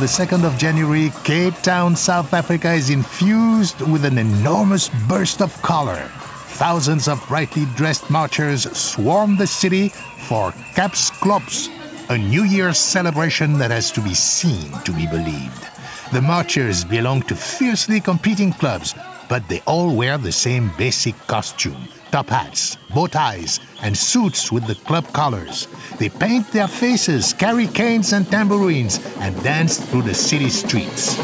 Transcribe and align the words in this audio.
The 0.00 0.06
2nd 0.06 0.46
of 0.46 0.56
January, 0.56 1.12
Cape 1.24 1.60
Town, 1.60 1.94
South 1.94 2.32
Africa 2.32 2.72
is 2.72 2.88
infused 2.88 3.82
with 3.82 4.06
an 4.06 4.16
enormous 4.16 4.88
burst 5.06 5.42
of 5.42 5.52
color. 5.60 6.08
Thousands 6.56 7.06
of 7.06 7.22
brightly 7.28 7.66
dressed 7.76 8.08
marchers 8.08 8.62
swarm 8.74 9.36
the 9.36 9.46
city 9.46 9.90
for 10.26 10.52
Kaapse 10.74 11.10
Klopse, 11.20 11.68
a 12.08 12.16
New 12.16 12.44
Year's 12.44 12.78
celebration 12.78 13.58
that 13.58 13.70
has 13.70 13.90
to 13.90 14.00
be 14.00 14.14
seen 14.14 14.72
to 14.84 14.92
be 14.92 15.06
believed. 15.06 15.66
The 16.14 16.22
marchers 16.22 16.82
belong 16.82 17.20
to 17.24 17.36
fiercely 17.36 18.00
competing 18.00 18.54
clubs, 18.54 18.94
but 19.28 19.46
they 19.50 19.60
all 19.66 19.94
wear 19.94 20.16
the 20.16 20.32
same 20.32 20.70
basic 20.78 21.14
costume 21.26 21.88
top 22.10 22.28
hats, 22.28 22.76
bow 22.92 23.06
ties, 23.06 23.60
and 23.82 23.96
suits 23.96 24.50
with 24.50 24.66
the 24.66 24.74
club 24.86 25.06
colors. 25.12 25.68
They 25.98 26.08
paint 26.08 26.50
their 26.50 26.68
faces, 26.68 27.32
carry 27.32 27.66
canes 27.66 28.12
and 28.12 28.28
tambourines, 28.30 28.98
and 29.18 29.40
dance 29.42 29.78
through 29.78 30.02
the 30.02 30.14
city 30.14 30.48
streets. 30.48 31.16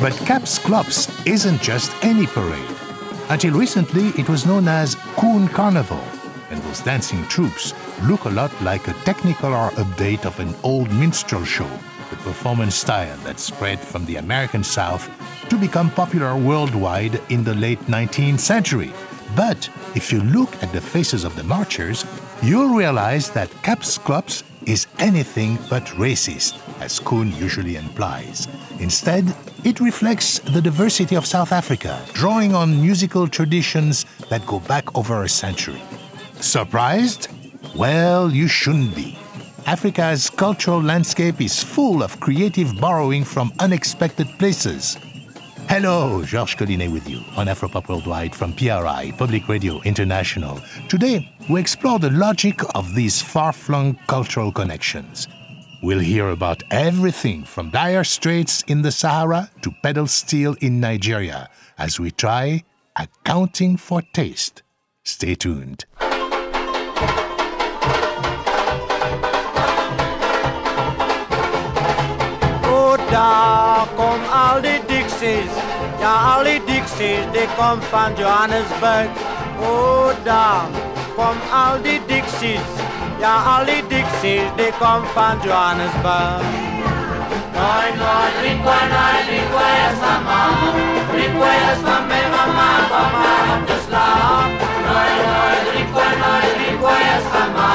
But 0.00 0.14
Kaapse 0.24 0.58
Klopse 0.58 1.26
isn't 1.26 1.60
just 1.60 1.92
any 2.02 2.26
parade. 2.26 2.76
Until 3.28 3.54
recently, 3.54 4.08
it 4.20 4.28
was 4.28 4.46
known 4.46 4.66
as 4.66 4.94
Coon 5.16 5.46
Carnival, 5.48 6.02
and 6.50 6.62
those 6.62 6.80
dancing 6.80 7.24
troops 7.26 7.74
look 8.04 8.24
a 8.24 8.30
lot 8.30 8.50
like 8.62 8.88
a 8.88 8.94
Technicolor 9.04 9.70
update 9.72 10.24
of 10.24 10.38
an 10.40 10.54
old 10.62 10.90
minstrel 10.92 11.44
show, 11.44 11.68
the 12.10 12.16
performance 12.16 12.74
style 12.74 13.16
that 13.24 13.38
spread 13.38 13.78
from 13.78 14.04
the 14.06 14.16
American 14.16 14.64
South 14.64 15.08
to 15.48 15.56
become 15.56 15.90
popular 15.90 16.36
worldwide 16.36 17.20
in 17.28 17.44
the 17.44 17.54
late 17.54 17.80
19th 17.86 18.40
century. 18.40 18.92
But 19.36 19.68
if 19.94 20.12
you 20.12 20.20
look 20.20 20.50
at 20.62 20.72
the 20.72 20.80
faces 20.80 21.24
of 21.24 21.36
the 21.36 21.44
marchers, 21.44 22.04
you'll 22.42 22.74
realize 22.74 23.30
that 23.30 23.50
Kaapse 23.62 23.98
Klopse 23.98 24.42
is 24.66 24.86
anything 24.98 25.58
but 25.68 25.84
racist, 25.96 26.58
as 26.80 26.98
Coon 26.98 27.32
usually 27.36 27.76
implies. 27.76 28.48
Instead, 28.78 29.34
it 29.64 29.80
reflects 29.80 30.38
the 30.38 30.60
diversity 30.60 31.16
of 31.16 31.26
South 31.26 31.52
Africa, 31.52 32.00
drawing 32.12 32.54
on 32.54 32.80
musical 32.80 33.28
traditions 33.28 34.06
that 34.28 34.46
go 34.46 34.60
back 34.60 34.96
over 34.96 35.22
a 35.22 35.28
century. 35.28 35.82
Surprised? 36.40 37.28
Well, 37.76 38.32
you 38.32 38.48
shouldn't 38.48 38.94
be. 38.96 39.16
Africa's 39.66 40.28
cultural 40.28 40.82
landscape 40.82 41.40
is 41.40 41.62
full 41.62 42.02
of 42.02 42.18
creative 42.18 42.80
borrowing 42.80 43.24
from 43.24 43.52
unexpected 43.60 44.26
places. 44.38 44.96
Hello, 45.68 46.24
Georges 46.24 46.56
Collinet 46.56 46.92
with 46.92 47.08
you 47.08 47.18
on 47.36 47.46
Afropop 47.46 47.88
Worldwide 47.88 48.34
from 48.34 48.52
PRI, 48.54 49.12
Public 49.16 49.48
Radio 49.48 49.80
International. 49.82 50.60
Today, 50.88 51.32
we 51.48 51.60
explore 51.60 52.00
the 52.00 52.10
logic 52.10 52.60
of 52.74 52.92
these 52.94 53.22
far 53.22 53.52
flung 53.52 53.96
cultural 54.08 54.50
connections. 54.50 55.28
We'll 55.82 56.00
hear 56.00 56.30
about 56.30 56.64
everything 56.72 57.44
from 57.44 57.70
dire 57.70 58.02
straits 58.04 58.62
in 58.62 58.82
the 58.82 58.90
Sahara 58.90 59.48
to 59.62 59.70
pedal 59.82 60.08
steel 60.08 60.56
in 60.60 60.80
Nigeria 60.80 61.48
as 61.78 62.00
we 62.00 62.10
try 62.10 62.64
accounting 62.96 63.76
for 63.76 64.02
taste. 64.12 64.62
Stay 65.04 65.36
tuned. 65.36 65.84
Daar 73.10 73.86
kom 73.96 74.20
al 74.32 74.60
die 74.60 74.80
Dixies. 74.86 75.52
Ja, 76.00 76.12
al 76.34 76.44
die 76.44 76.60
Dixies, 76.64 77.24
die 77.32 77.48
kom 77.56 77.82
van 77.90 78.12
Johannesburg. 78.16 79.10
Oh, 79.60 80.10
daar 80.24 80.64
kom 81.16 81.36
al 81.52 81.82
die 81.82 82.00
Dixies. 82.06 82.70
Ja, 83.20 83.34
al 83.56 83.64
die 83.64 83.82
Dixies, 83.86 84.48
die 84.56 84.72
kom 84.78 85.04
van 85.14 85.36
Johannesburg. 85.44 86.46
Nooit, 87.56 87.94
nooit, 88.02 88.34
Rikwena, 88.44 89.04
Rikwesa, 89.28 90.12
mama. 90.28 90.72
Rikwesa, 91.16 91.96
me 92.08 92.20
mama, 92.34 92.70
mama, 92.92 93.34
om 93.54 93.64
te 93.66 93.78
slaap. 93.86 94.50
Nooit, 94.86 95.20
nooit, 95.28 95.66
Rikwena, 95.76 96.32
Rikwesa, 96.62 97.42
mama. 97.56 97.68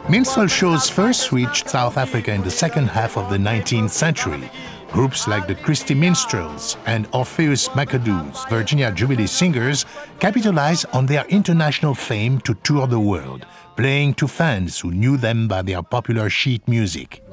Minstrel 0.09 0.47
shows 0.47 0.89
first 0.89 1.31
reached 1.31 1.69
South 1.69 1.95
Africa 1.95 2.33
in 2.33 2.41
the 2.41 2.49
second 2.49 2.87
half 2.87 3.15
of 3.15 3.29
the 3.29 3.37
19th 3.37 3.91
century. 3.91 4.49
Groups 4.91 5.27
like 5.27 5.45
the 5.45 5.53
Christy 5.53 5.93
Minstrels 5.93 6.77
and 6.87 7.07
Orpheus 7.13 7.69
McAdoo's 7.69 8.43
Virginia 8.49 8.91
Jubilee 8.91 9.27
Singers 9.27 9.85
capitalized 10.19 10.87
on 10.93 11.05
their 11.05 11.25
international 11.25 11.93
fame 11.93 12.39
to 12.39 12.55
tour 12.63 12.87
the 12.87 12.99
world, 12.99 13.45
playing 13.79 14.13
to 14.13 14.27
fans 14.27 14.77
who 14.77 14.91
knew 14.91 15.15
them 15.15 15.47
by 15.47 15.61
their 15.61 15.81
popular 15.81 16.29
sheet 16.29 16.67
music. 16.67 17.23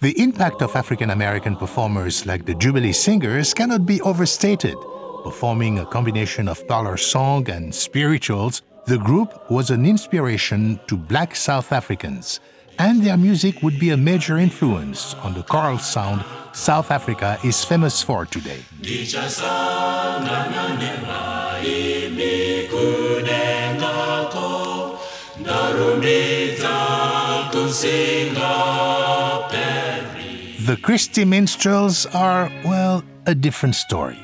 The 0.00 0.14
impact 0.16 0.62
of 0.62 0.74
African 0.76 1.10
American 1.10 1.56
performers 1.56 2.24
like 2.24 2.46
the 2.46 2.54
Jubilee 2.54 2.92
Singers 2.94 3.52
cannot 3.52 3.84
be 3.84 4.00
overstated. 4.00 4.76
Performing 5.24 5.80
a 5.80 5.84
combination 5.84 6.48
of 6.48 6.66
parlor 6.66 6.96
song 6.96 7.50
and 7.50 7.74
spirituals, 7.74 8.62
the 8.86 8.98
group 8.98 9.50
was 9.50 9.70
an 9.70 9.84
inspiration 9.86 10.80
to 10.86 10.96
black 10.96 11.36
South 11.36 11.72
Africans, 11.72 12.40
and 12.78 13.02
their 13.02 13.16
music 13.16 13.62
would 13.62 13.78
be 13.78 13.90
a 13.90 13.96
major 13.96 14.38
influence 14.38 15.14
on 15.14 15.34
the 15.34 15.42
choral 15.42 15.78
sound 15.78 16.24
South 16.52 16.90
Africa 16.90 17.38
is 17.44 17.64
famous 17.64 18.02
for 18.02 18.26
today. 18.26 18.60
The 30.66 30.76
Christy 30.76 31.24
Minstrels 31.24 32.06
are, 32.06 32.50
well, 32.64 33.04
a 33.26 33.34
different 33.34 33.74
story. 33.74 34.18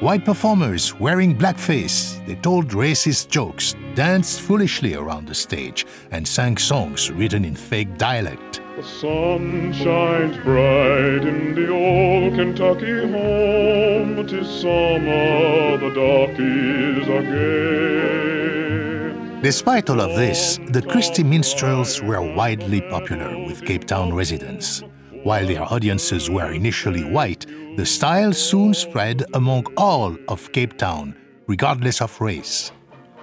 White 0.00 0.26
performers 0.26 0.94
wearing 1.00 1.34
blackface, 1.34 2.22
they 2.26 2.34
told 2.34 2.68
racist 2.68 3.30
jokes, 3.30 3.74
danced 3.94 4.42
foolishly 4.42 4.94
around 4.94 5.26
the 5.26 5.34
stage, 5.34 5.86
and 6.10 6.28
sang 6.28 6.58
songs 6.58 7.10
written 7.10 7.46
in 7.46 7.56
fake 7.56 7.96
dialect. 7.96 8.60
The 8.76 8.82
sun 8.82 9.72
shines 9.72 10.36
bright 10.44 11.26
in 11.26 11.54
the 11.54 11.72
old 11.72 12.34
Kentucky 12.34 13.10
home. 13.10 14.26
Tis 14.26 14.46
summer, 14.60 15.78
the 15.78 15.90
darkies 15.94 17.08
are 17.08 17.22
gay. 17.22 19.12
Despite 19.40 19.88
all 19.88 20.02
of 20.02 20.14
this, 20.14 20.58
the 20.72 20.82
Christy 20.82 21.24
Minstrels 21.24 22.02
were 22.02 22.20
widely 22.20 22.82
popular 22.82 23.34
with 23.46 23.64
Cape 23.64 23.86
Town 23.86 24.12
residents. 24.12 24.82
While 25.22 25.46
their 25.46 25.62
audiences 25.62 26.28
were 26.28 26.52
initially 26.52 27.02
white, 27.02 27.46
the 27.76 27.84
style 27.84 28.32
soon 28.32 28.72
spread 28.72 29.22
among 29.34 29.66
all 29.76 30.16
of 30.28 30.50
Cape 30.52 30.78
Town, 30.78 31.14
regardless 31.46 32.00
of 32.00 32.18
race. 32.22 32.72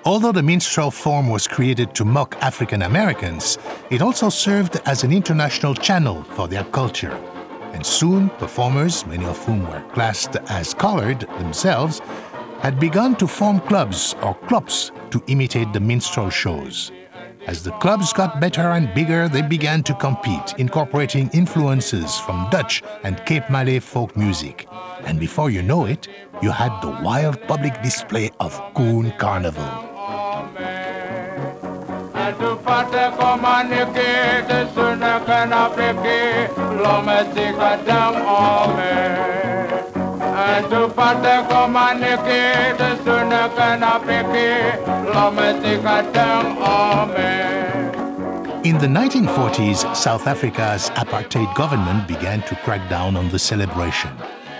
Although 0.05 0.31
the 0.31 0.43
minstrel 0.43 0.91
form 0.91 1.27
was 1.27 1.47
created 1.47 1.95
to 1.95 2.05
mock 2.05 2.35
African 2.39 2.83
Americans, 2.83 3.57
it 3.89 4.03
also 4.03 4.29
served 4.29 4.79
as 4.85 5.03
an 5.03 5.11
international 5.11 5.73
channel 5.73 6.23
for 6.35 6.47
their 6.47 6.65
culture. 6.65 7.17
And 7.73 7.83
soon, 7.83 8.29
performers, 8.29 9.07
many 9.07 9.25
of 9.25 9.43
whom 9.43 9.67
were 9.67 9.83
classed 9.93 10.35
as 10.49 10.75
colored 10.75 11.21
themselves, 11.39 11.99
had 12.59 12.79
begun 12.79 13.15
to 13.15 13.27
form 13.27 13.59
clubs 13.61 14.15
or 14.21 14.35
clubs 14.35 14.91
to 15.09 15.23
imitate 15.27 15.73
the 15.73 15.79
minstrel 15.79 16.29
shows. 16.29 16.91
As 17.45 17.61
the 17.61 17.71
clubs 17.71 18.13
got 18.13 18.39
better 18.39 18.61
and 18.71 18.93
bigger, 18.93 19.27
they 19.27 19.41
began 19.41 19.83
to 19.83 19.93
compete, 19.93 20.53
incorporating 20.57 21.29
influences 21.33 22.17
from 22.17 22.49
Dutch 22.49 22.81
and 23.03 23.23
Cape 23.25 23.49
Malay 23.49 23.79
folk 23.79 24.15
music. 24.15 24.65
And 25.05 25.19
before 25.19 25.49
you 25.49 25.61
know 25.61 25.85
it, 25.85 26.07
you 26.41 26.51
had 26.51 26.79
the 26.81 26.89
wild 27.03 27.41
public 27.47 27.81
display 27.81 28.31
of 28.39 28.59
Coon 28.73 29.11
Carnival. 29.17 29.89
Homme. 46.63 47.15
In 48.65 48.77
the 48.77 48.87
1940s, 48.87 49.95
South 49.95 50.27
Africa's 50.27 50.89
apartheid 50.91 51.53
government 51.55 52.07
began 52.07 52.41
to 52.43 52.55
crack 52.57 52.89
down 52.89 53.15
on 53.15 53.29
the 53.29 53.39
celebration. 53.39 54.11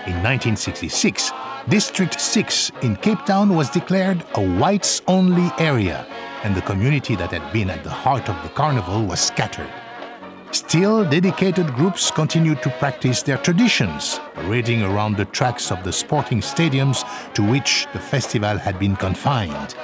In 0.06 0.22
1966, 0.22 1.32
District 1.68 2.20
6 2.20 2.72
in 2.82 2.96
Cape 2.96 3.24
Town 3.26 3.54
was 3.54 3.70
declared 3.70 4.24
a 4.34 4.58
whites 4.58 5.02
only 5.06 5.50
area, 5.58 6.06
and 6.44 6.54
the 6.54 6.62
community 6.62 7.16
that 7.16 7.30
had 7.30 7.52
been 7.52 7.70
at 7.70 7.84
the 7.84 7.90
heart 7.90 8.28
of 8.28 8.42
the 8.42 8.50
carnival 8.50 9.04
was 9.04 9.20
scattered. 9.20 9.83
Still, 10.54 11.04
dedicated 11.04 11.66
groups 11.74 12.12
continued 12.12 12.62
to 12.62 12.70
practice 12.78 13.24
their 13.24 13.38
traditions, 13.38 14.20
parading 14.34 14.84
around 14.84 15.16
the 15.16 15.24
tracks 15.24 15.72
of 15.72 15.82
the 15.82 15.92
sporting 15.92 16.40
stadiums 16.40 17.02
to 17.34 17.42
which 17.42 17.88
the 17.92 17.98
festival 17.98 18.56
had 18.56 18.78
been 18.78 18.94
confined. 18.94 19.74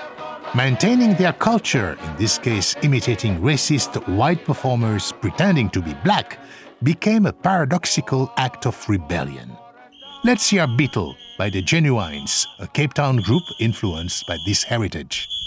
Maintaining 0.54 1.14
their 1.14 1.32
culture, 1.32 1.98
in 2.04 2.16
this 2.16 2.38
case 2.38 2.76
imitating 2.82 3.40
racist 3.40 4.06
white 4.16 4.44
performers 4.44 5.12
pretending 5.20 5.70
to 5.70 5.82
be 5.82 5.92
black, 6.04 6.38
became 6.84 7.26
a 7.26 7.32
paradoxical 7.32 8.32
act 8.36 8.64
of 8.64 8.88
rebellion. 8.88 9.50
Let's 10.22 10.50
hear 10.50 10.68
Beetle 10.68 11.16
by 11.36 11.50
the 11.50 11.62
Genuines, 11.62 12.46
a 12.60 12.68
Cape 12.68 12.94
Town 12.94 13.16
group 13.16 13.42
influenced 13.58 14.24
by 14.28 14.36
this 14.46 14.62
heritage. 14.62 15.39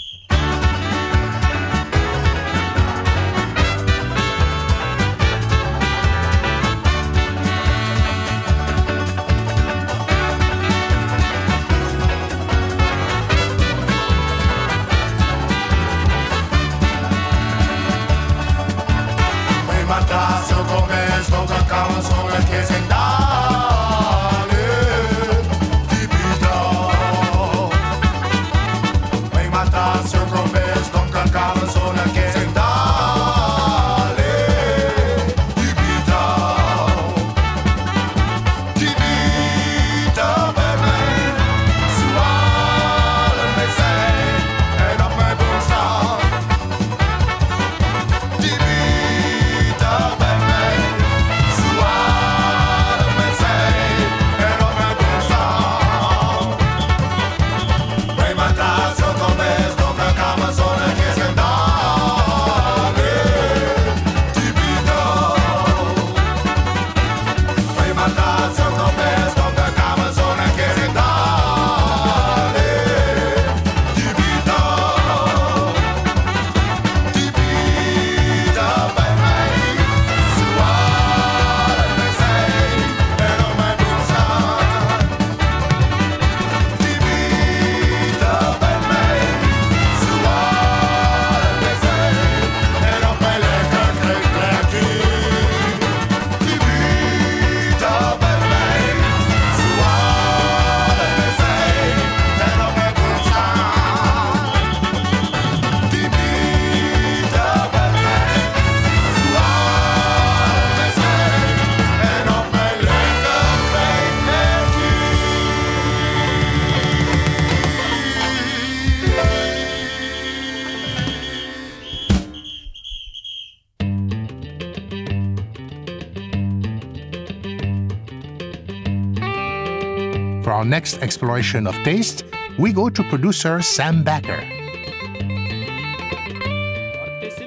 Next 130.74 130.98
exploration 131.02 131.68
of 131.68 131.76
taste, 131.84 132.24
we 132.58 132.72
go 132.72 132.90
to 132.90 133.04
producer 133.04 133.62
Sam 133.62 134.02
Backer. 134.02 134.40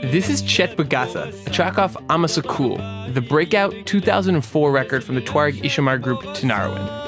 This 0.02 0.30
is 0.30 0.42
Chet 0.42 0.78
Boghassa, 0.78 1.34
a 1.46 1.50
track 1.50 1.78
off 1.78 1.96
Amassakoul, 2.08 3.14
the 3.14 3.20
breakout 3.20 3.74
2004 3.86 4.72
record 4.72 5.04
from 5.04 5.16
the 5.16 5.22
Tuareg 5.22 5.62
Ishumar 5.62 6.02
group 6.02 6.22
Tinariwen. 6.38 7.07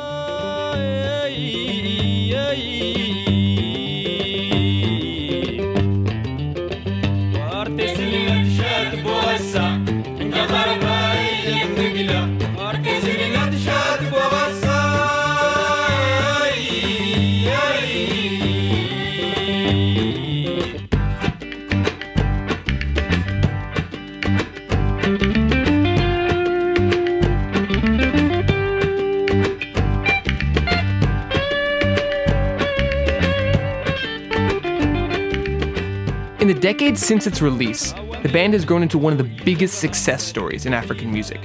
The 36.49 36.59
decades 36.59 36.99
since 36.99 37.27
its 37.27 37.43
release, 37.43 37.91
the 38.23 38.29
band 38.33 38.53
has 38.53 38.65
grown 38.65 38.81
into 38.81 38.97
one 38.97 39.13
of 39.13 39.19
the 39.19 39.43
biggest 39.45 39.77
success 39.77 40.23
stories 40.23 40.65
in 40.65 40.73
African 40.73 41.11
music. 41.11 41.39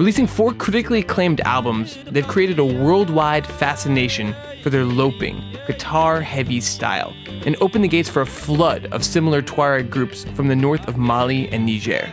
Releasing 0.00 0.26
four 0.26 0.52
critically 0.52 0.98
acclaimed 0.98 1.40
albums, 1.42 1.96
they've 2.06 2.26
created 2.26 2.58
a 2.58 2.64
worldwide 2.64 3.46
fascination 3.46 4.34
for 4.64 4.70
their 4.70 4.84
loping, 4.84 5.40
guitar 5.68 6.20
heavy 6.20 6.60
style, 6.60 7.14
and 7.44 7.56
opened 7.60 7.84
the 7.84 7.88
gates 7.88 8.08
for 8.08 8.22
a 8.22 8.26
flood 8.26 8.86
of 8.86 9.04
similar 9.04 9.42
Tuareg 9.42 9.90
groups 9.90 10.24
from 10.34 10.48
the 10.48 10.56
north 10.56 10.88
of 10.88 10.96
Mali 10.96 11.48
and 11.50 11.64
Niger. 11.64 12.12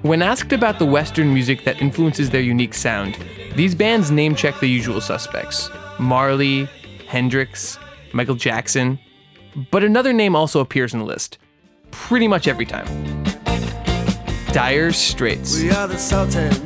When 0.00 0.22
asked 0.22 0.54
about 0.54 0.78
the 0.78 0.86
Western 0.86 1.34
music 1.34 1.64
that 1.64 1.82
influences 1.82 2.30
their 2.30 2.40
unique 2.40 2.72
sound, 2.72 3.18
these 3.56 3.74
bands 3.74 4.10
name 4.10 4.34
check 4.34 4.58
the 4.58 4.70
usual 4.70 5.02
suspects 5.02 5.68
Marley, 5.98 6.66
Hendrix, 7.08 7.78
Michael 8.14 8.36
Jackson, 8.36 8.98
but 9.70 9.84
another 9.84 10.12
name 10.12 10.36
also 10.36 10.60
appears 10.60 10.92
in 10.92 11.00
the 11.00 11.04
list, 11.04 11.38
pretty 11.90 12.28
much 12.28 12.46
every 12.48 12.66
time. 12.66 12.86
Dire 14.52 14.92
Straits. 14.92 15.60
We 15.60 15.70
are 15.70 15.86
the 15.86 15.96
Sultans. 15.96 16.58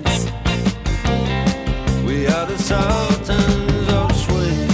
We 2.04 2.26
are 2.26 2.46
the 2.46 2.58
Sultans 2.58 3.88
of 3.92 4.16
Swing. 4.16 4.68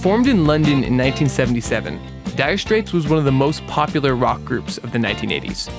Formed 0.00 0.28
in 0.28 0.46
London 0.46 0.84
in 0.84 0.96
1977, 0.96 2.00
Dire 2.36 2.58
Straits 2.58 2.92
was 2.92 3.08
one 3.08 3.18
of 3.18 3.24
the 3.24 3.32
most 3.32 3.66
popular 3.66 4.14
rock 4.14 4.44
groups 4.44 4.78
of 4.78 4.92
the 4.92 4.98
1980s. 4.98 5.70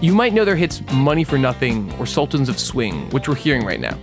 You 0.00 0.12
might 0.12 0.32
know 0.32 0.44
their 0.44 0.56
hits 0.56 0.82
Money 0.92 1.24
for 1.24 1.38
Nothing 1.38 1.92
or 1.98 2.06
Sultans 2.06 2.48
of 2.48 2.58
Swing, 2.58 3.08
which 3.10 3.28
we're 3.28 3.34
hearing 3.34 3.64
right 3.64 3.80
now. 3.80 3.98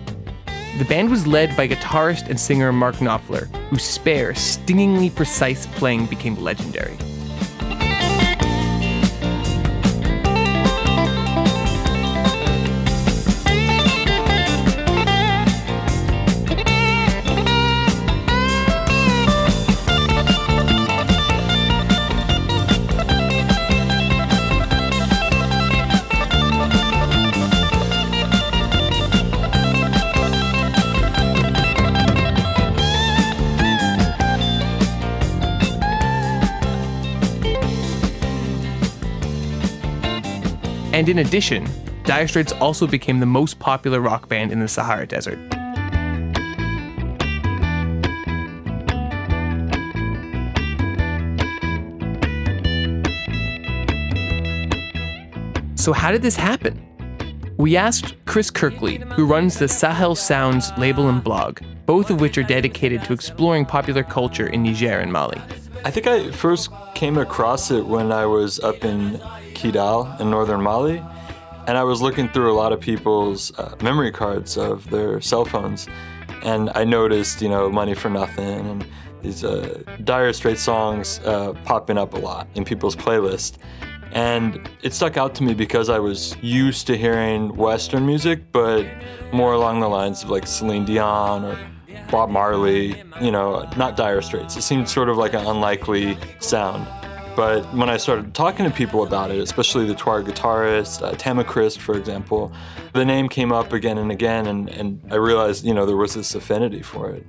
The 0.77 0.85
band 0.85 1.11
was 1.11 1.27
led 1.27 1.55
by 1.57 1.67
guitarist 1.67 2.29
and 2.29 2.39
singer 2.39 2.71
Mark 2.71 2.95
Knopfler, 2.95 3.53
whose 3.69 3.83
spare, 3.83 4.33
stingingly 4.33 5.09
precise 5.09 5.65
playing 5.65 6.05
became 6.05 6.37
legendary. 6.37 6.97
And 41.01 41.09
in 41.09 41.17
addition, 41.17 41.67
Dire 42.03 42.27
Straits 42.27 42.51
also 42.51 42.85
became 42.85 43.19
the 43.19 43.25
most 43.25 43.57
popular 43.57 43.99
rock 43.99 44.29
band 44.29 44.51
in 44.51 44.59
the 44.59 44.67
Sahara 44.67 45.07
Desert. 45.07 45.39
So, 55.73 55.91
how 55.91 56.11
did 56.11 56.21
this 56.21 56.35
happen? 56.35 56.79
We 57.57 57.75
asked 57.75 58.23
Chris 58.25 58.51
Kirkley, 58.51 58.97
who 59.15 59.25
runs 59.25 59.57
the 59.57 59.67
Sahel 59.67 60.13
Sounds 60.13 60.71
label 60.77 61.09
and 61.09 61.23
blog, 61.23 61.61
both 61.87 62.11
of 62.11 62.21
which 62.21 62.37
are 62.37 62.43
dedicated 62.43 63.03
to 63.05 63.13
exploring 63.13 63.65
popular 63.65 64.03
culture 64.03 64.45
in 64.45 64.61
Niger 64.61 64.99
and 64.99 65.11
Mali. 65.11 65.41
I 65.83 65.89
think 65.89 66.05
I 66.05 66.29
first 66.31 66.69
came 66.93 67.17
across 67.17 67.71
it 67.71 67.83
when 67.85 68.11
I 68.11 68.27
was 68.27 68.59
up 68.59 68.85
in 68.85 69.19
Kidal 69.55 70.19
in 70.19 70.29
northern 70.29 70.61
Mali, 70.61 71.03
and 71.65 71.75
I 71.75 71.83
was 71.83 72.03
looking 72.03 72.29
through 72.29 72.51
a 72.51 72.53
lot 72.53 72.71
of 72.71 72.79
people's 72.79 73.51
uh, 73.57 73.75
memory 73.81 74.11
cards 74.11 74.57
of 74.57 74.87
their 74.91 75.19
cell 75.21 75.43
phones, 75.43 75.87
and 76.43 76.69
I 76.75 76.83
noticed, 76.83 77.41
you 77.41 77.49
know, 77.49 77.67
Money 77.71 77.95
for 77.95 78.09
Nothing 78.09 78.67
and 78.69 78.85
these 79.23 79.43
uh, 79.43 79.81
Dire 80.03 80.33
Straits 80.33 80.61
songs 80.61 81.19
uh, 81.25 81.53
popping 81.65 81.97
up 81.97 82.13
a 82.13 82.17
lot 82.17 82.47
in 82.53 82.63
people's 82.63 82.95
playlists. 82.95 83.57
And 84.11 84.69
it 84.83 84.93
stuck 84.93 85.17
out 85.17 85.33
to 85.35 85.43
me 85.43 85.55
because 85.55 85.89
I 85.89 85.97
was 85.97 86.35
used 86.43 86.85
to 86.87 86.97
hearing 86.97 87.55
Western 87.55 88.05
music, 88.05 88.51
but 88.51 88.85
more 89.31 89.53
along 89.53 89.79
the 89.79 89.89
lines 89.89 90.23
of 90.23 90.29
like 90.29 90.45
Celine 90.45 90.85
Dion 90.85 91.45
or 91.45 91.57
Bob 92.09 92.29
Marley, 92.29 93.03
you 93.21 93.31
know, 93.31 93.69
not 93.77 93.95
Dire 93.95 94.21
Straits. 94.21 94.57
It 94.57 94.61
seemed 94.61 94.89
sort 94.89 95.09
of 95.09 95.17
like 95.17 95.33
an 95.33 95.45
unlikely 95.45 96.17
sound. 96.39 96.87
But 97.35 97.63
when 97.73 97.89
I 97.89 97.97
started 97.97 98.33
talking 98.33 98.65
to 98.65 98.71
people 98.71 99.03
about 99.03 99.31
it, 99.31 99.39
especially 99.39 99.85
the 99.85 99.95
Tuareg 99.95 100.25
guitarist, 100.25 101.01
uh, 101.01 101.13
Tamikrest, 101.13 101.77
for 101.77 101.97
example, 101.97 102.51
the 102.93 103.05
name 103.05 103.29
came 103.29 103.53
up 103.53 103.71
again 103.71 103.97
and 103.97 104.11
again, 104.11 104.47
and, 104.47 104.69
and 104.69 105.01
I 105.09 105.15
realized, 105.15 105.63
you 105.63 105.73
know, 105.73 105.85
there 105.85 105.95
was 105.95 106.13
this 106.13 106.35
affinity 106.35 106.81
for 106.81 107.09
it. 107.11 107.25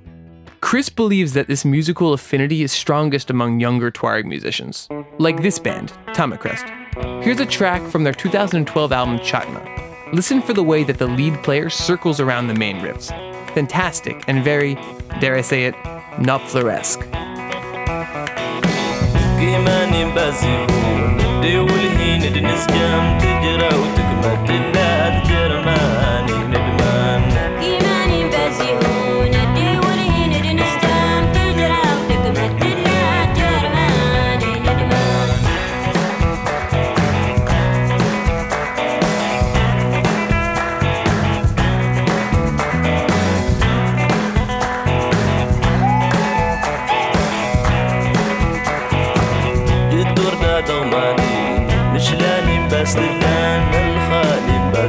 Chris 0.59 0.89
believes 0.89 1.33
that 1.33 1.47
this 1.47 1.65
musical 1.65 2.13
affinity 2.13 2.63
is 2.63 2.71
strongest 2.71 3.29
among 3.29 3.59
younger 3.59 3.91
Tuareg 3.91 4.25
musicians, 4.25 4.89
like 5.19 5.41
this 5.41 5.59
band, 5.59 5.93
Tamikrest. 6.07 7.23
Here's 7.23 7.39
a 7.39 7.45
track 7.45 7.81
from 7.89 8.03
their 8.03 8.13
2012 8.13 8.91
album 8.91 9.19
Chatma. 9.19 10.13
Listen 10.13 10.41
for 10.41 10.53
the 10.53 10.63
way 10.63 10.83
that 10.83 10.99
the 10.99 11.07
lead 11.07 11.33
player 11.43 11.69
circles 11.69 12.19
around 12.19 12.47
the 12.47 12.53
main 12.53 12.77
riffs. 12.77 13.32
Fantastic 13.53 14.23
and 14.27 14.43
very, 14.43 14.75
dare 15.19 15.35
I 15.35 15.41
say 15.41 15.65
it, 15.65 15.75
Knopfler-esque. 16.17 17.07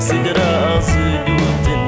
seguirá 0.00 0.76
a 0.76 0.82
seguir 0.82 1.40
o 1.40 1.64
tempo. 1.64 1.83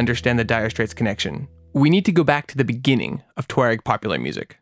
understand 0.00 0.38
the 0.38 0.44
Dire 0.44 0.70
Straits 0.70 0.94
connection, 0.94 1.46
we 1.74 1.90
need 1.90 2.06
to 2.06 2.12
go 2.12 2.24
back 2.24 2.46
to 2.48 2.56
the 2.56 2.64
beginning 2.64 3.22
of 3.36 3.46
Tuareg 3.46 3.84
popular 3.84 4.18
music. 4.18 4.56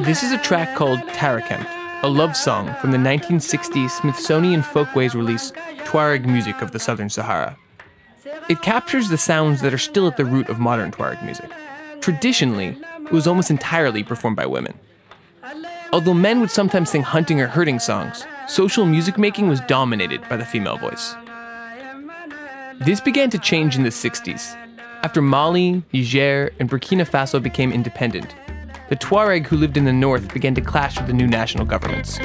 This 0.00 0.22
is 0.22 0.32
a 0.32 0.38
track 0.38 0.74
called 0.76 1.00
Tarakent, 1.18 1.66
a 2.06 2.08
love 2.08 2.36
song 2.36 2.72
from 2.80 2.92
the 2.92 2.98
1960s 2.98 3.90
Smithsonian 3.90 4.62
Folkways 4.62 5.16
release 5.16 5.50
Tuareg 5.86 6.24
Music 6.24 6.62
of 6.62 6.70
the 6.70 6.78
Southern 6.78 7.10
Sahara. 7.10 7.58
It 8.48 8.62
captures 8.62 9.08
the 9.08 9.18
sounds 9.18 9.60
that 9.62 9.74
are 9.74 9.78
still 9.78 10.06
at 10.06 10.16
the 10.16 10.24
root 10.24 10.48
of 10.48 10.60
modern 10.60 10.92
Tuareg 10.92 11.20
music. 11.24 11.50
Traditionally, 12.00 12.78
it 13.00 13.10
was 13.10 13.26
almost 13.26 13.50
entirely 13.50 14.04
performed 14.04 14.36
by 14.36 14.46
women. 14.46 14.78
Although 15.92 16.14
men 16.14 16.38
would 16.38 16.52
sometimes 16.52 16.90
sing 16.90 17.02
hunting 17.02 17.40
or 17.40 17.48
herding 17.48 17.80
songs, 17.80 18.24
social 18.46 18.86
music 18.86 19.18
making 19.18 19.48
was 19.48 19.60
dominated 19.62 20.20
by 20.28 20.36
the 20.36 20.44
female 20.44 20.78
voice. 20.78 21.16
This 22.84 23.00
began 23.00 23.30
to 23.30 23.38
change 23.38 23.74
in 23.74 23.82
the 23.82 23.88
60s. 23.88 24.54
After 25.02 25.20
Mali, 25.20 25.82
Niger, 25.92 26.52
and 26.60 26.70
Burkina 26.70 27.04
Faso 27.04 27.42
became 27.42 27.72
independent, 27.72 28.32
the 28.88 28.96
Tuareg 28.96 29.46
who 29.46 29.56
lived 29.56 29.76
in 29.76 29.84
the 29.84 29.92
north 29.92 30.32
began 30.32 30.54
to 30.54 30.60
clash 30.60 30.96
with 30.96 31.08
the 31.08 31.12
new 31.12 31.26
national 31.26 31.64
governments. 31.64 32.18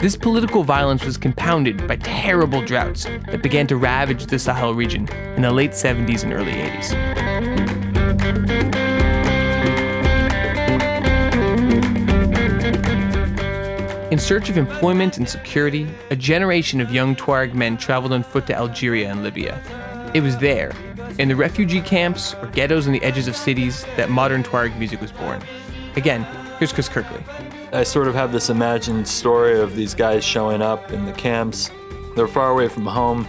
This 0.00 0.14
political 0.14 0.62
violence 0.62 1.04
was 1.04 1.16
compounded 1.16 1.88
by 1.88 1.96
terrible 1.96 2.62
droughts 2.64 3.04
that 3.30 3.42
began 3.42 3.66
to 3.66 3.76
ravage 3.76 4.26
the 4.26 4.38
Sahel 4.38 4.74
region 4.74 5.08
in 5.34 5.42
the 5.42 5.50
late 5.50 5.72
70s 5.72 6.22
and 6.22 6.32
early 6.32 6.52
80s. 6.52 7.18
In 14.12 14.18
search 14.18 14.48
of 14.48 14.56
employment 14.56 15.18
and 15.18 15.28
security, 15.28 15.88
a 16.10 16.16
generation 16.16 16.80
of 16.80 16.92
young 16.92 17.16
Tuareg 17.16 17.54
men 17.54 17.76
traveled 17.76 18.12
on 18.12 18.22
foot 18.22 18.46
to 18.46 18.54
Algeria 18.54 19.10
and 19.10 19.24
Libya. 19.24 19.60
It 20.14 20.20
was 20.20 20.38
there, 20.38 20.72
in 21.18 21.28
the 21.28 21.36
refugee 21.36 21.80
camps 21.80 22.34
or 22.34 22.46
ghettos 22.46 22.86
on 22.86 22.92
the 22.92 23.02
edges 23.02 23.26
of 23.26 23.36
cities, 23.36 23.84
that 23.96 24.10
modern 24.10 24.44
Tuareg 24.44 24.78
music 24.78 25.00
was 25.00 25.10
born. 25.10 25.42
Again, 25.98 26.22
here's 26.60 26.72
Chris 26.72 26.88
Kirkley. 26.88 27.20
I 27.72 27.82
sort 27.82 28.06
of 28.06 28.14
have 28.14 28.30
this 28.30 28.50
imagined 28.50 29.08
story 29.08 29.58
of 29.58 29.74
these 29.74 29.96
guys 29.96 30.24
showing 30.24 30.62
up 30.62 30.92
in 30.92 31.04
the 31.06 31.12
camps. 31.12 31.72
They're 32.14 32.28
far 32.28 32.52
away 32.52 32.68
from 32.68 32.86
home. 32.86 33.26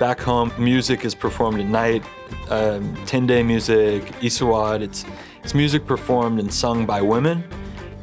Back 0.00 0.18
home, 0.18 0.52
music 0.58 1.04
is 1.04 1.14
performed 1.14 1.60
at 1.60 1.66
night. 1.66 2.02
Um, 2.50 2.96
Tende 3.06 3.46
music, 3.46 4.02
Isawad. 4.20 4.80
It's 4.80 5.04
it's 5.44 5.54
music 5.54 5.86
performed 5.86 6.40
and 6.40 6.52
sung 6.52 6.86
by 6.86 7.00
women. 7.00 7.44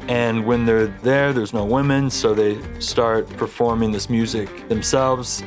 And 0.08 0.46
when 0.46 0.66
they're 0.66 0.88
there, 1.04 1.34
there's 1.34 1.54
no 1.54 1.66
women, 1.66 2.10
so 2.10 2.34
they 2.34 2.58
start 2.80 3.30
performing 3.32 3.92
this 3.92 4.10
music 4.10 4.70
themselves. 4.70 5.44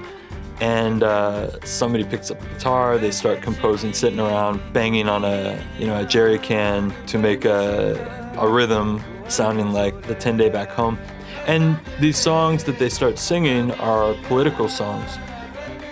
And 0.61 1.03
uh, 1.03 1.59
somebody 1.65 2.05
picks 2.05 2.31
up 2.31 2.43
a 2.43 2.47
guitar. 2.49 2.99
They 2.99 3.13
start 3.13 3.41
composing, 3.41 3.95
sitting 3.95 4.21
around, 4.21 4.61
banging 4.75 5.09
on 5.09 5.25
a 5.25 5.59
you 5.79 5.87
know 5.87 5.99
a 5.99 6.05
jerry 6.05 6.39
can 6.39 6.93
to 7.07 7.17
make 7.17 7.47
a, 7.47 8.28
a 8.39 8.49
rhythm 8.49 9.03
sounding 9.29 9.73
like 9.73 10.03
the 10.03 10.15
Tende 10.15 10.53
back 10.53 10.71
home. 10.71 10.99
And 11.47 11.79
these 12.01 12.17
songs 12.17 12.65
that 12.65 12.79
they 12.79 12.89
start 12.89 13.19
singing 13.19 13.71
are 13.73 14.15
political 14.25 14.69
songs. 14.69 15.19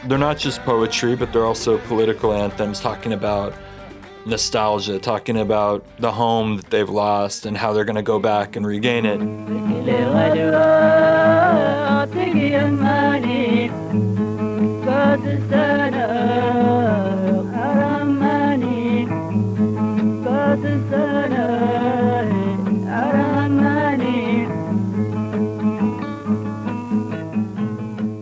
They're 0.05 0.19
not 0.19 0.39
just 0.39 0.61
poetry, 0.63 1.17
but 1.17 1.33
they're 1.33 1.47
also 1.47 1.79
political 1.79 2.33
anthems 2.33 2.81
talking 2.81 3.13
about 3.13 3.55
nostalgia, 4.27 4.99
talking 4.99 5.39
about 5.39 5.85
the 5.99 6.13
home 6.13 6.57
that 6.57 6.71
they've 6.71 6.91
lost 6.91 7.47
and 7.47 7.57
how 7.57 7.73
they're 7.73 7.85
going 7.85 7.97
to 7.97 8.03
go 8.03 8.19
back 8.19 8.57
and 8.57 8.67
regain 8.67 9.07
it. 9.07 9.21
Mm-hmm. 9.21 9.57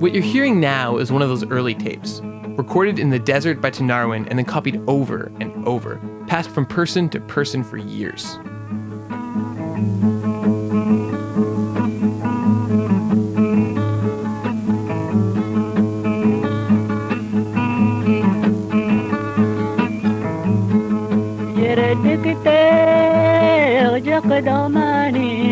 What 0.05 0.13
you're 0.13 0.23
hearing 0.23 0.61
now 0.61 0.99
is 0.99 1.11
one 1.11 1.23
of 1.23 1.31
those 1.31 1.47
early 1.47 1.75
tapes, 1.75 2.21
recorded 2.59 2.99
in 2.99 3.09
the 3.09 3.19
desert 3.19 3.63
by 3.63 3.71
Tinariwen 3.71 4.27
and 4.29 4.39
then 4.39 4.45
copied 4.45 4.79
over 4.87 5.33
and 5.41 5.67
over, 5.67 5.99
passed 6.27 6.51
from 6.51 6.67
person 6.67 7.09
to 7.09 7.21
person 7.21 7.65
for 7.65 7.79
years. 7.79 8.37
In 24.37 25.44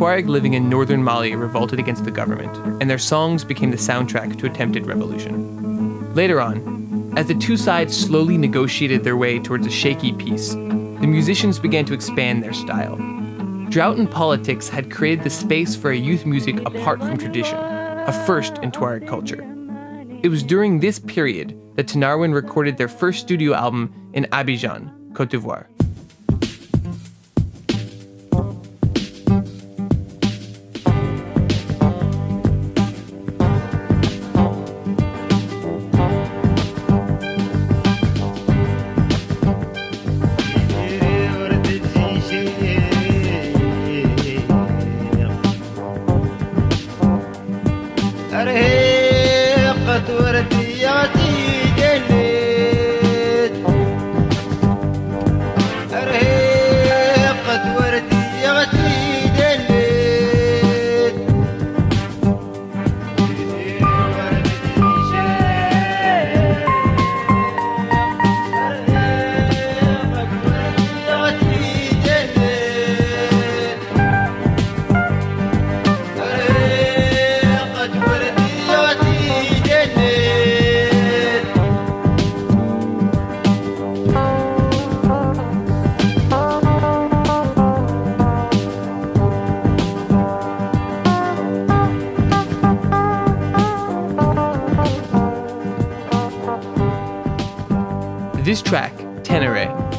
Tuareg 0.00 0.28
living 0.28 0.54
in 0.54 0.70
northern 0.70 1.04
Mali 1.04 1.34
revolted 1.34 1.78
against 1.78 2.06
the 2.06 2.10
government, 2.10 2.56
and 2.80 2.88
their 2.88 2.96
songs 2.96 3.44
became 3.44 3.70
the 3.70 3.76
soundtrack 3.76 4.38
to 4.38 4.46
attempted 4.46 4.86
revolution. 4.86 6.14
Later 6.14 6.40
on, 6.40 7.12
as 7.18 7.26
the 7.26 7.34
two 7.34 7.58
sides 7.58 7.94
slowly 7.94 8.38
negotiated 8.38 9.04
their 9.04 9.18
way 9.18 9.38
towards 9.38 9.66
a 9.66 9.70
shaky 9.70 10.14
peace, 10.14 10.54
the 10.54 11.06
musicians 11.06 11.58
began 11.58 11.84
to 11.84 11.92
expand 11.92 12.42
their 12.42 12.54
style. 12.54 12.96
Drought 13.68 13.98
and 13.98 14.10
politics 14.10 14.70
had 14.70 14.90
created 14.90 15.22
the 15.22 15.28
space 15.28 15.76
for 15.76 15.90
a 15.90 15.98
youth 15.98 16.24
music 16.24 16.60
apart 16.60 17.00
from 17.00 17.18
tradition, 17.18 17.58
a 17.58 18.24
first 18.26 18.56
in 18.62 18.70
Tuareg 18.70 19.06
culture. 19.06 19.42
It 20.22 20.30
was 20.30 20.42
during 20.42 20.80
this 20.80 20.98
period 20.98 21.60
that 21.74 21.88
Tinariwen 21.88 22.32
recorded 22.32 22.78
their 22.78 22.88
first 22.88 23.20
studio 23.20 23.52
album 23.52 23.92
in 24.14 24.24
Abidjan, 24.32 25.12
Cote 25.12 25.28
d'Ivoire. 25.28 25.66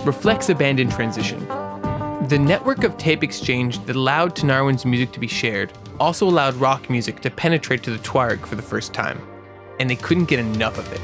Reflects 0.05 0.49
a 0.49 0.55
band 0.55 0.79
in 0.79 0.89
transition. 0.89 1.47
The 2.27 2.39
network 2.39 2.83
of 2.83 2.97
tape 2.97 3.23
exchange 3.23 3.77
that 3.85 3.95
allowed 3.95 4.35
Tinariwen's 4.35 4.83
music 4.83 5.11
to 5.11 5.19
be 5.19 5.27
shared 5.27 5.71
also 5.99 6.27
allowed 6.27 6.55
rock 6.55 6.89
music 6.89 7.19
to 7.19 7.29
penetrate 7.29 7.83
to 7.83 7.91
the 7.91 7.99
Tuareg 7.99 8.43
for 8.47 8.55
the 8.55 8.63
first 8.63 8.95
time, 8.95 9.21
and 9.79 9.87
they 9.87 9.95
couldn't 9.95 10.25
get 10.25 10.39
enough 10.39 10.79
of 10.79 10.91
it. 10.91 11.01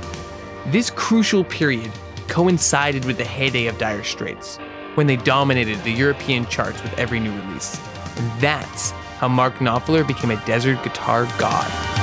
This 0.71 0.89
crucial 0.89 1.43
period 1.43 1.91
coincided 2.27 3.05
with 3.05 3.19
the 3.19 3.23
heyday 3.23 3.67
of 3.67 3.77
Dire 3.77 4.03
Straits, 4.03 4.57
when 4.95 5.05
they 5.05 5.17
dominated 5.17 5.77
the 5.83 5.91
European 5.91 6.47
charts 6.47 6.81
with 6.81 6.97
every 6.97 7.19
new 7.19 7.31
release. 7.41 7.79
And 8.15 8.41
that's 8.41 8.91
how 9.19 9.27
Mark 9.27 9.53
Knopfler 9.57 10.07
became 10.07 10.31
a 10.31 10.43
desert 10.47 10.83
guitar 10.83 11.25
god. 11.37 11.96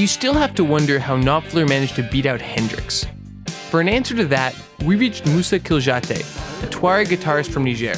You 0.00 0.06
still 0.06 0.32
have 0.32 0.54
to 0.54 0.64
wonder 0.64 0.98
how 0.98 1.14
Knopfler 1.14 1.68
managed 1.68 1.94
to 1.96 2.02
beat 2.02 2.24
out 2.24 2.40
Hendrix. 2.40 3.06
For 3.68 3.82
an 3.82 3.88
answer 3.88 4.16
to 4.16 4.24
that, 4.26 4.56
we 4.86 4.96
reached 4.96 5.26
Moussa 5.26 5.60
Kiljate, 5.60 6.20
a 6.64 6.66
Tuareg 6.68 7.08
guitarist 7.08 7.50
from 7.50 7.64
Niger. 7.64 7.96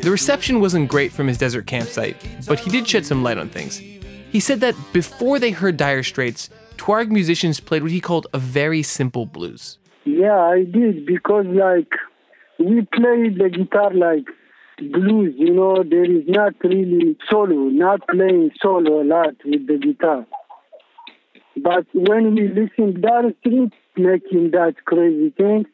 The 0.00 0.10
reception 0.12 0.60
wasn't 0.60 0.88
great 0.88 1.10
from 1.10 1.26
his 1.26 1.36
desert 1.36 1.66
campsite, 1.66 2.16
but 2.46 2.60
he 2.60 2.70
did 2.70 2.86
shed 2.86 3.04
some 3.04 3.24
light 3.24 3.36
on 3.36 3.48
things. 3.48 3.78
He 3.78 4.38
said 4.38 4.60
that 4.60 4.76
before 4.92 5.40
they 5.40 5.50
heard 5.50 5.76
Dire 5.76 6.04
Straits, 6.04 6.50
Tuareg 6.76 7.10
musicians 7.10 7.58
played 7.58 7.82
what 7.82 7.90
he 7.90 8.00
called 8.00 8.28
a 8.32 8.38
very 8.38 8.84
simple 8.84 9.26
blues. 9.26 9.78
Yeah, 10.04 10.38
I 10.38 10.62
did 10.62 11.04
because 11.04 11.46
like 11.46 11.90
we 12.60 12.82
play 12.94 13.28
the 13.28 13.50
guitar 13.52 13.92
like 13.92 14.26
blues, 14.78 15.34
you 15.36 15.52
know, 15.52 15.82
there 15.82 16.04
is 16.04 16.22
not 16.28 16.54
really 16.62 17.16
solo, 17.28 17.70
not 17.70 18.06
playing 18.06 18.52
solo 18.62 19.02
a 19.02 19.04
lot 19.04 19.34
with 19.44 19.66
the 19.66 19.78
guitar. 19.78 20.24
But 21.62 21.86
when 21.94 22.34
we 22.34 22.48
listen 22.48 23.00
Dire 23.00 23.32
Straits 23.40 23.76
making 23.96 24.50
that 24.52 24.74
crazy 24.84 25.30
thing, 25.30 25.66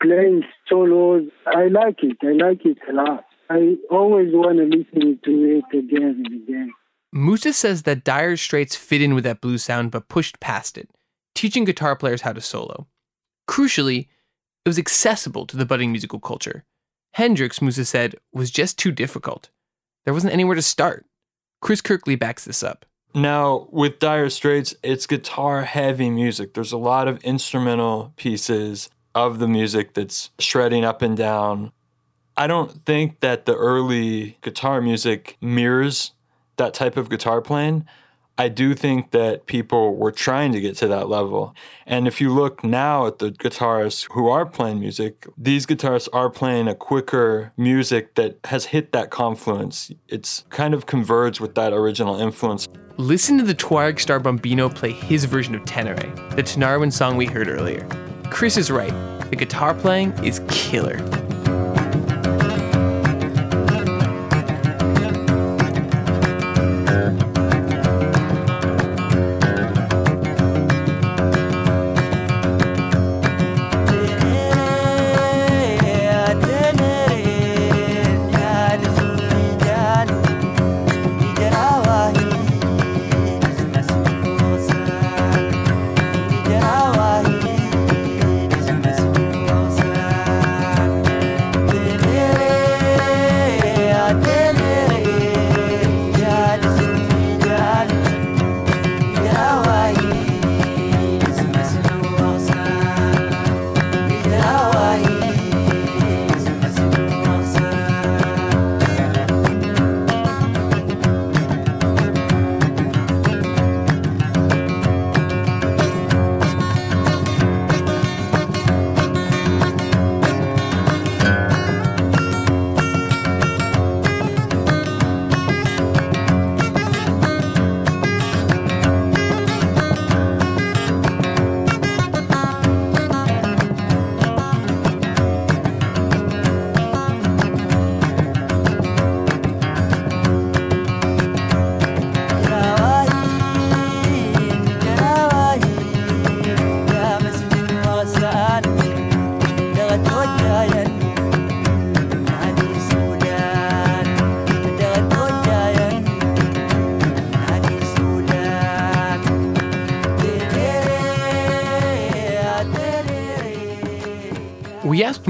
playing 0.00 0.42
solos, 0.68 1.24
I 1.46 1.68
like 1.68 2.02
it. 2.02 2.18
I 2.22 2.32
like 2.32 2.64
it 2.64 2.78
a 2.88 2.92
lot. 2.92 3.24
I 3.48 3.76
always 3.90 4.32
want 4.32 4.58
to 4.58 4.64
listen 4.64 5.18
to 5.24 5.62
it 5.62 5.78
again 5.78 6.24
and 6.24 6.42
again. 6.42 6.72
Musa 7.12 7.52
says 7.52 7.84
that 7.84 8.04
Dire 8.04 8.36
Straits 8.36 8.76
fit 8.76 9.00
in 9.00 9.14
with 9.14 9.24
that 9.24 9.40
blues 9.40 9.64
sound 9.64 9.90
but 9.90 10.08
pushed 10.08 10.40
past 10.40 10.76
it, 10.76 10.90
teaching 11.34 11.64
guitar 11.64 11.96
players 11.96 12.22
how 12.22 12.32
to 12.32 12.40
solo. 12.40 12.86
Crucially, 13.48 14.08
it 14.64 14.68
was 14.68 14.78
accessible 14.78 15.46
to 15.46 15.56
the 15.56 15.64
budding 15.64 15.92
musical 15.92 16.18
culture. 16.18 16.64
Hendrix, 17.14 17.62
Musa 17.62 17.84
said, 17.84 18.16
was 18.32 18.50
just 18.50 18.78
too 18.78 18.92
difficult. 18.92 19.50
There 20.04 20.12
wasn't 20.12 20.32
anywhere 20.32 20.56
to 20.56 20.62
start. 20.62 21.06
Chris 21.62 21.80
Kirkley 21.80 22.16
backs 22.16 22.44
this 22.44 22.62
up. 22.62 22.84
Now, 23.16 23.66
with 23.70 23.98
Dire 23.98 24.28
Straits, 24.28 24.74
it's 24.82 25.06
guitar 25.06 25.62
heavy 25.62 26.10
music. 26.10 26.52
There's 26.52 26.72
a 26.72 26.76
lot 26.76 27.08
of 27.08 27.16
instrumental 27.24 28.12
pieces 28.16 28.90
of 29.14 29.38
the 29.38 29.48
music 29.48 29.94
that's 29.94 30.28
shredding 30.38 30.84
up 30.84 31.00
and 31.00 31.16
down. 31.16 31.72
I 32.36 32.46
don't 32.46 32.84
think 32.84 33.20
that 33.20 33.46
the 33.46 33.56
early 33.56 34.36
guitar 34.42 34.82
music 34.82 35.38
mirrors 35.40 36.12
that 36.58 36.74
type 36.74 36.98
of 36.98 37.08
guitar 37.08 37.40
playing. 37.40 37.86
I 38.38 38.48
do 38.48 38.74
think 38.74 39.12
that 39.12 39.46
people 39.46 39.96
were 39.96 40.12
trying 40.12 40.52
to 40.52 40.60
get 40.60 40.76
to 40.78 40.88
that 40.88 41.08
level. 41.08 41.54
And 41.86 42.06
if 42.06 42.20
you 42.20 42.30
look 42.30 42.62
now 42.62 43.06
at 43.06 43.18
the 43.18 43.30
guitarists 43.30 44.08
who 44.12 44.28
are 44.28 44.44
playing 44.44 44.78
music, 44.80 45.26
these 45.38 45.64
guitarists 45.64 46.08
are 46.12 46.28
playing 46.28 46.68
a 46.68 46.74
quicker 46.74 47.52
music 47.56 48.14
that 48.16 48.38
has 48.44 48.66
hit 48.66 48.92
that 48.92 49.10
confluence. 49.10 49.90
It's 50.08 50.44
kind 50.50 50.74
of 50.74 50.84
converged 50.84 51.40
with 51.40 51.54
that 51.54 51.72
original 51.72 52.20
influence. 52.20 52.68
Listen 52.98 53.38
to 53.38 53.44
the 53.44 53.54
Tuareg 53.54 53.98
star 54.00 54.20
Bombino 54.20 54.74
play 54.74 54.92
his 54.92 55.24
version 55.24 55.54
of 55.54 55.62
Tenere, 55.64 56.14
the 56.36 56.42
Tinariwen 56.42 56.92
song 56.92 57.16
we 57.16 57.26
heard 57.26 57.48
earlier. 57.48 57.86
Chris 58.30 58.58
is 58.58 58.70
right. 58.70 58.92
The 59.30 59.36
guitar 59.36 59.74
playing 59.74 60.12
is 60.24 60.40
killer. 60.48 61.25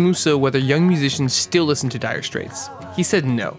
Musa 0.07 0.39
whether 0.39 0.59
young 0.59 0.87
musicians 0.87 1.33
still 1.33 1.65
listen 1.65 1.91
to 1.91 1.99
Dire 1.99 2.23
Straits. 2.23 2.71
He 2.95 3.03
said 3.03 3.25
no. 3.25 3.57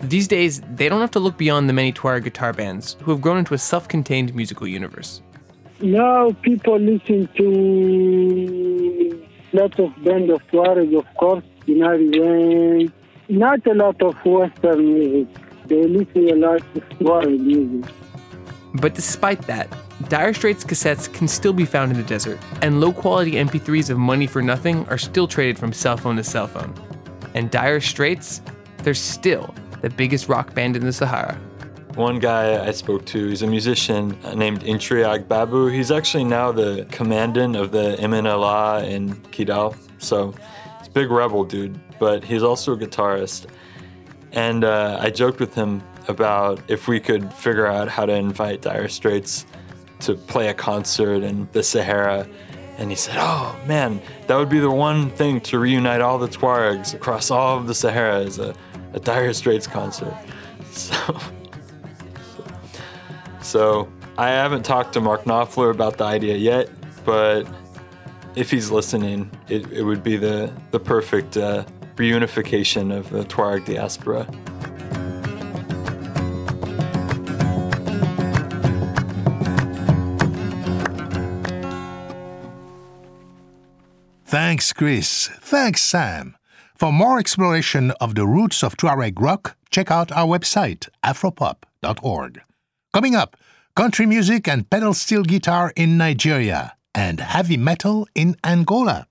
These 0.00 0.28
days, 0.28 0.62
they 0.74 0.88
don't 0.88 1.02
have 1.02 1.10
to 1.10 1.20
look 1.20 1.36
beyond 1.36 1.68
the 1.68 1.74
many 1.74 1.92
Tuareg 1.92 2.24
guitar 2.24 2.54
bands 2.54 2.96
who 3.02 3.10
have 3.10 3.20
grown 3.20 3.36
into 3.36 3.52
a 3.52 3.58
self 3.58 3.86
contained 3.86 4.34
musical 4.34 4.66
universe. 4.66 5.20
Now 5.82 6.30
people 6.40 6.78
listen 6.78 7.28
to 7.36 7.46
lots 9.52 9.78
of 9.78 9.90
band 10.02 10.30
of 10.30 10.40
Tuareg, 10.50 10.98
of 10.98 11.06
course, 11.16 11.44
Inari 11.66 12.08
Wayne. 12.18 12.92
Not 13.28 13.66
a 13.66 13.74
lot 13.74 14.00
of 14.00 14.14
Western 14.24 14.94
music. 14.94 15.28
They 15.66 15.82
listen 15.82 16.30
a 16.30 16.36
lot 16.46 16.62
of 16.76 16.88
Tuareg 16.98 17.40
music. 17.40 17.92
But 18.74 18.94
despite 18.94 19.42
that, 19.42 19.68
Dire 20.08 20.32
Straits 20.32 20.64
cassettes 20.64 21.12
can 21.12 21.28
still 21.28 21.52
be 21.52 21.66
found 21.66 21.92
in 21.92 21.98
the 21.98 22.04
desert, 22.04 22.38
and 22.62 22.80
low 22.80 22.92
quality 22.92 23.32
MP3s 23.32 23.90
of 23.90 23.98
Money 23.98 24.26
for 24.26 24.40
Nothing 24.40 24.88
are 24.88 24.96
still 24.96 25.28
traded 25.28 25.58
from 25.58 25.72
cell 25.72 25.96
phone 25.96 26.16
to 26.16 26.24
cell 26.24 26.46
phone. 26.46 26.74
And 27.34 27.50
Dire 27.50 27.80
Straits, 27.80 28.40
they're 28.78 28.94
still 28.94 29.54
the 29.82 29.90
biggest 29.90 30.28
rock 30.28 30.54
band 30.54 30.74
in 30.76 30.84
the 30.84 30.92
Sahara. 30.92 31.34
One 31.94 32.18
guy 32.18 32.66
I 32.66 32.70
spoke 32.70 33.04
to, 33.06 33.28
he's 33.28 33.42
a 33.42 33.46
musician 33.46 34.16
named 34.34 34.62
Intri 34.62 35.28
Babu. 35.28 35.66
He's 35.66 35.90
actually 35.90 36.24
now 36.24 36.50
the 36.50 36.86
commandant 36.90 37.56
of 37.56 37.70
the 37.70 37.96
MNLA 37.98 38.88
in 38.88 39.14
Kidal. 39.32 39.76
So 39.98 40.32
he's 40.78 40.88
a 40.88 40.90
big 40.92 41.10
rebel 41.10 41.44
dude, 41.44 41.78
but 41.98 42.24
he's 42.24 42.42
also 42.42 42.72
a 42.72 42.76
guitarist. 42.76 43.46
And 44.32 44.64
uh, 44.64 44.98
I 45.00 45.10
joked 45.10 45.40
with 45.40 45.54
him 45.54 45.82
about 46.08 46.60
if 46.68 46.88
we 46.88 47.00
could 47.00 47.32
figure 47.34 47.66
out 47.66 47.88
how 47.88 48.06
to 48.06 48.14
invite 48.14 48.62
Dire 48.62 48.88
Straits 48.88 49.44
to 50.00 50.14
play 50.14 50.48
a 50.48 50.54
concert 50.54 51.22
in 51.22 51.48
the 51.52 51.62
Sahara. 51.62 52.28
And 52.78 52.90
he 52.90 52.96
said, 52.96 53.16
Oh 53.18 53.58
man, 53.66 54.00
that 54.26 54.36
would 54.36 54.48
be 54.48 54.58
the 54.58 54.70
one 54.70 55.10
thing 55.10 55.40
to 55.42 55.58
reunite 55.58 56.00
all 56.00 56.18
the 56.18 56.28
Tuaregs 56.28 56.94
across 56.94 57.30
all 57.30 57.58
of 57.58 57.66
the 57.66 57.74
Sahara 57.74 58.20
is 58.20 58.38
a, 58.38 58.54
a 58.94 59.00
Dire 59.00 59.32
Straits 59.32 59.66
concert. 59.66 60.14
So, 60.72 61.18
So 63.42 63.88
I 64.16 64.28
haven't 64.28 64.62
talked 64.64 64.92
to 64.92 65.00
Mark 65.00 65.24
Knopfler 65.24 65.70
about 65.70 65.98
the 65.98 66.04
idea 66.04 66.36
yet, 66.36 66.70
but 67.04 67.44
if 68.36 68.50
he's 68.50 68.70
listening, 68.70 69.30
it, 69.48 69.70
it 69.72 69.82
would 69.82 70.04
be 70.04 70.16
the, 70.16 70.52
the 70.70 70.78
perfect 70.78 71.36
uh, 71.36 71.64
reunification 71.96 72.96
of 72.96 73.10
the 73.10 73.24
Tuareg 73.24 73.64
diaspora. 73.64 74.28
Thanks, 84.30 84.72
Chris. 84.72 85.28
Thanks, 85.40 85.82
Sam. 85.82 86.36
For 86.76 86.92
more 86.92 87.18
exploration 87.18 87.90
of 88.00 88.14
the 88.14 88.24
roots 88.28 88.62
of 88.62 88.76
Tuareg 88.76 89.20
rock, 89.20 89.56
check 89.72 89.90
out 89.90 90.12
our 90.12 90.24
website, 90.24 90.88
afropop.org. 91.04 92.40
Coming 92.94 93.16
up, 93.16 93.36
country 93.74 94.06
music 94.06 94.46
and 94.46 94.70
pedal 94.70 94.94
steel 94.94 95.24
guitar 95.24 95.72
in 95.74 95.98
Nigeria 95.98 96.76
and 96.94 97.18
heavy 97.18 97.56
metal 97.56 98.06
in 98.14 98.36
Angola. 98.44 99.08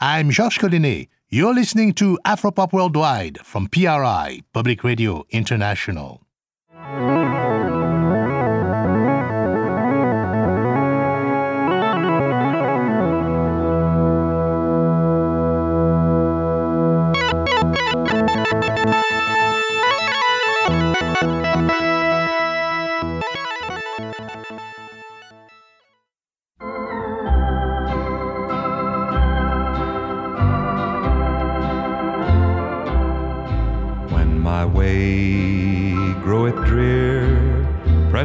I'm 0.00 0.30
Georges 0.30 0.56
Collinet. 0.56 1.08
You're 1.28 1.52
listening 1.54 1.92
to 2.00 2.18
Afropop 2.24 2.72
Worldwide 2.72 3.40
from 3.44 3.66
PRI, 3.66 4.40
Public 4.54 4.82
Radio 4.82 5.26
International. 5.28 6.22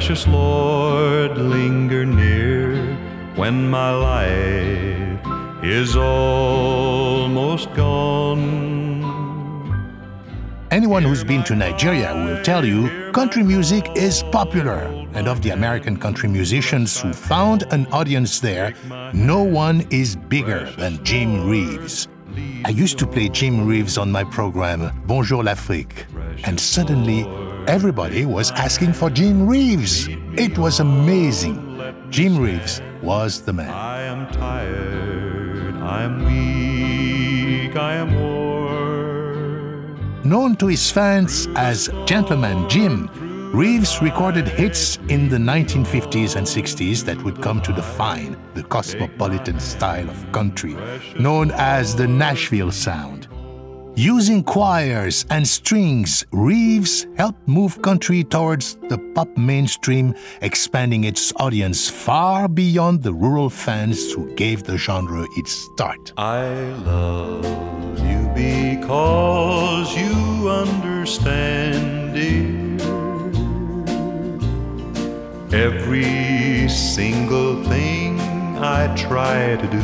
Precious 0.09 0.27
Lord, 0.27 1.37
linger 1.37 2.03
near. 2.03 2.83
When 3.35 3.69
my 3.69 3.91
life 3.91 5.21
is 5.63 5.95
almost 5.95 7.71
gone. 7.75 9.05
Anyone 10.71 11.03
who's 11.03 11.23
been 11.23 11.43
to 11.43 11.55
Nigeria 11.55 12.15
will 12.15 12.41
tell 12.41 12.65
you 12.65 13.11
country 13.11 13.43
music 13.43 13.87
is 13.95 14.23
popular, 14.31 14.79
and 15.13 15.27
of 15.27 15.43
the 15.43 15.51
American 15.51 15.95
country 15.95 16.27
musicians 16.27 16.99
who 16.99 17.13
found 17.13 17.71
an 17.71 17.85
audience 17.91 18.39
there, 18.39 18.73
no 19.13 19.43
one 19.43 19.85
is 19.91 20.15
bigger 20.15 20.71
than 20.71 21.03
Jim 21.03 21.47
Reeves. 21.47 22.07
I 22.65 22.69
used 22.69 22.97
to 22.97 23.05
play 23.05 23.29
Jim 23.29 23.67
Reeves 23.67 23.99
on 23.99 24.11
my 24.11 24.23
program, 24.23 24.91
Bonjour 25.05 25.43
l'Afrique, 25.43 26.07
and 26.45 26.59
suddenly 26.59 27.27
everybody 27.67 28.25
was 28.25 28.51
asking 28.51 28.93
for 28.93 29.09
Jim 29.09 29.47
Reeves. 29.47 30.07
It 30.37 30.57
was 30.57 30.79
amazing. 30.79 31.65
Jim 32.09 32.37
Reeves 32.39 32.81
was 33.01 33.41
the 33.41 33.53
man. 33.53 33.69
I 33.69 34.01
am 34.01 34.31
tired, 34.31 35.75
I 35.77 36.03
am 36.03 36.25
weak, 36.25 37.75
I 37.75 37.95
am 37.95 38.19
worn. 38.19 39.49
Known 40.23 40.55
to 40.57 40.67
his 40.67 40.91
fans 40.91 41.47
as 41.55 41.89
Gentleman 42.05 42.69
Jim, 42.69 43.09
Reeves 43.53 43.99
recorded 43.99 44.47
hits 44.47 44.97
in 45.07 45.27
the 45.27 45.37
1950s 45.37 46.35
and 46.35 46.45
60s 46.45 47.03
that 47.05 47.23
would 47.23 47.41
come 47.41 47.61
to 47.63 47.73
define 47.73 48.37
the 48.53 48.61
cosmopolitan 48.61 49.59
style 49.59 50.07
of 50.07 50.31
country, 50.31 50.77
known 51.17 51.49
as 51.55 51.95
the 51.95 52.07
Nashville 52.07 52.71
Sound. 52.71 53.18
Using 53.95 54.43
choirs 54.43 55.25
and 55.29 55.47
strings, 55.47 56.25
Reeves 56.31 57.07
helped 57.17 57.47
move 57.47 57.81
country 57.81 58.23
towards 58.23 58.75
the 58.89 58.97
pop 59.13 59.37
mainstream, 59.37 60.15
expanding 60.41 61.03
its 61.03 61.33
audience 61.35 61.89
far 61.89 62.47
beyond 62.47 63.03
the 63.03 63.13
rural 63.13 63.49
fans 63.49 64.11
who 64.13 64.33
gave 64.35 64.63
the 64.63 64.77
genre 64.77 65.25
its 65.35 65.51
start. 65.51 66.13
I 66.17 66.47
love 66.85 67.45
you 67.99 68.29
because 68.33 69.95
you 69.97 70.49
understand. 70.49 71.89
Every 75.51 76.69
single 76.69 77.63
thing 77.63 78.19
I 78.59 78.95
try 78.95 79.55
to 79.55 79.67
do, 79.67 79.79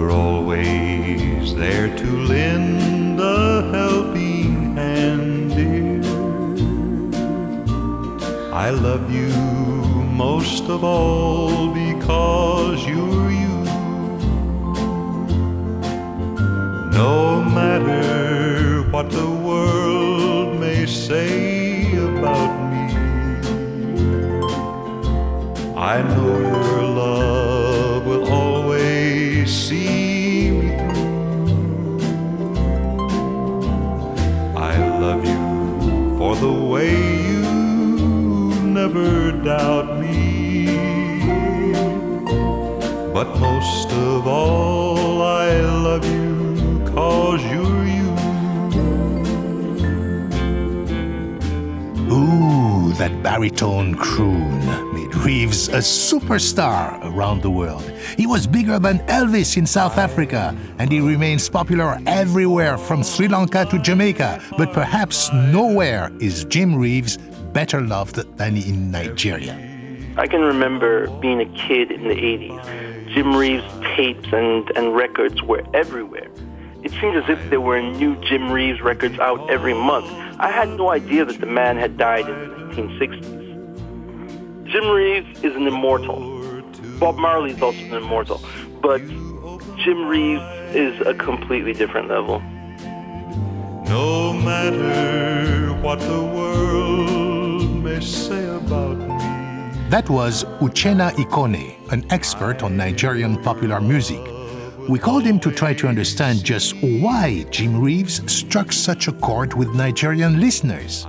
you're 0.00 0.12
always 0.12 1.54
there 1.54 1.94
to 1.94 2.10
lend 2.32 3.20
a 3.20 3.70
helping 3.70 4.74
hand, 4.74 5.50
dear. 5.50 6.00
I 8.66 8.70
love 8.70 9.12
you 9.12 9.34
most 10.24 10.64
of 10.70 10.84
all 10.84 11.68
because 11.82 12.78
you're 12.86 13.30
you. 13.42 13.56
No 17.02 17.44
matter 17.58 18.82
what 18.92 19.10
the 19.10 19.30
world 19.48 20.58
may 20.58 20.86
say 20.86 21.92
about 22.08 22.52
me, 22.72 22.86
I 25.92 25.96
know 26.10 26.38
your 26.38 26.82
love 27.00 27.59
the 36.40 36.50
way 36.50 36.90
you 37.28 37.42
never 38.64 39.30
doubt 39.30 40.00
me. 40.00 40.64
But 43.12 43.38
most 43.38 43.92
of 43.92 44.26
all, 44.26 45.20
I 45.20 45.60
love 45.60 46.04
you 46.06 46.82
cause 46.94 47.42
you're 47.44 47.84
you. 47.98 48.10
Ooh, 52.10 52.94
that 52.94 53.22
baritone 53.22 53.94
croon 53.94 54.89
Reeves 55.24 55.68
a 55.68 55.78
superstar 55.78 56.98
around 57.04 57.42
the 57.42 57.50
world. 57.50 57.82
He 58.16 58.26
was 58.26 58.46
bigger 58.46 58.78
than 58.78 59.00
Elvis 59.00 59.56
in 59.56 59.66
South 59.66 59.98
Africa, 59.98 60.56
and 60.78 60.90
he 60.90 61.00
remains 61.00 61.48
popular 61.48 61.98
everywhere 62.06 62.78
from 62.78 63.02
Sri 63.02 63.28
Lanka 63.28 63.66
to 63.66 63.78
Jamaica. 63.78 64.42
But 64.56 64.72
perhaps 64.72 65.32
nowhere 65.32 66.10
is 66.20 66.44
Jim 66.46 66.74
Reeves 66.74 67.18
better 67.52 67.80
loved 67.80 68.16
than 68.38 68.56
in 68.56 68.90
Nigeria. 68.90 69.54
I 70.16 70.26
can 70.26 70.40
remember 70.40 71.08
being 71.20 71.40
a 71.40 71.46
kid 71.56 71.90
in 71.90 72.08
the 72.08 72.14
80s. 72.14 73.14
Jim 73.14 73.36
Reeves 73.36 73.64
tapes 73.96 74.32
and, 74.32 74.70
and 74.76 74.94
records 74.94 75.42
were 75.42 75.62
everywhere. 75.74 76.28
It 76.82 76.92
seemed 76.92 77.16
as 77.16 77.28
if 77.28 77.50
there 77.50 77.60
were 77.60 77.82
new 77.82 78.16
Jim 78.22 78.50
Reeves 78.50 78.80
records 78.80 79.18
out 79.18 79.50
every 79.50 79.74
month. 79.74 80.10
I 80.40 80.50
had 80.50 80.68
no 80.70 80.90
idea 80.90 81.26
that 81.26 81.40
the 81.40 81.46
man 81.46 81.76
had 81.76 81.98
died 81.98 82.28
in 82.28 82.38
the 82.38 82.56
1960s. 82.74 83.39
Jim 84.70 84.88
Reeves 84.88 85.42
is 85.42 85.56
an 85.56 85.66
immortal. 85.66 86.20
Bob 87.00 87.16
Marley 87.16 87.50
is 87.50 87.60
also 87.60 87.80
an 87.80 87.94
immortal. 87.94 88.40
But 88.80 88.98
Jim 89.78 90.06
Reeves 90.06 90.44
is 90.76 91.04
a 91.04 91.12
completely 91.12 91.72
different 91.72 92.08
level. 92.08 92.38
No 93.88 94.32
matter 94.32 95.74
what 95.82 95.98
the 95.98 96.22
world 96.22 97.82
may 97.82 97.98
say 97.98 98.44
about 98.48 98.96
me. 98.96 99.88
That 99.88 100.08
was 100.08 100.44
Uchenna 100.60 101.10
Ikonne, 101.14 101.92
an 101.92 102.06
expert 102.12 102.62
on 102.62 102.76
Nigerian 102.76 103.42
popular 103.42 103.80
music. 103.80 104.20
We 104.88 105.00
called 105.00 105.24
him 105.24 105.40
to 105.40 105.50
try 105.50 105.74
to 105.74 105.88
understand 105.88 106.44
just 106.44 106.76
why 106.80 107.44
Jim 107.50 107.80
Reeves 107.80 108.22
struck 108.32 108.70
such 108.70 109.08
a 109.08 109.12
chord 109.12 109.52
with 109.54 109.74
Nigerian 109.74 110.38
listeners. 110.38 111.08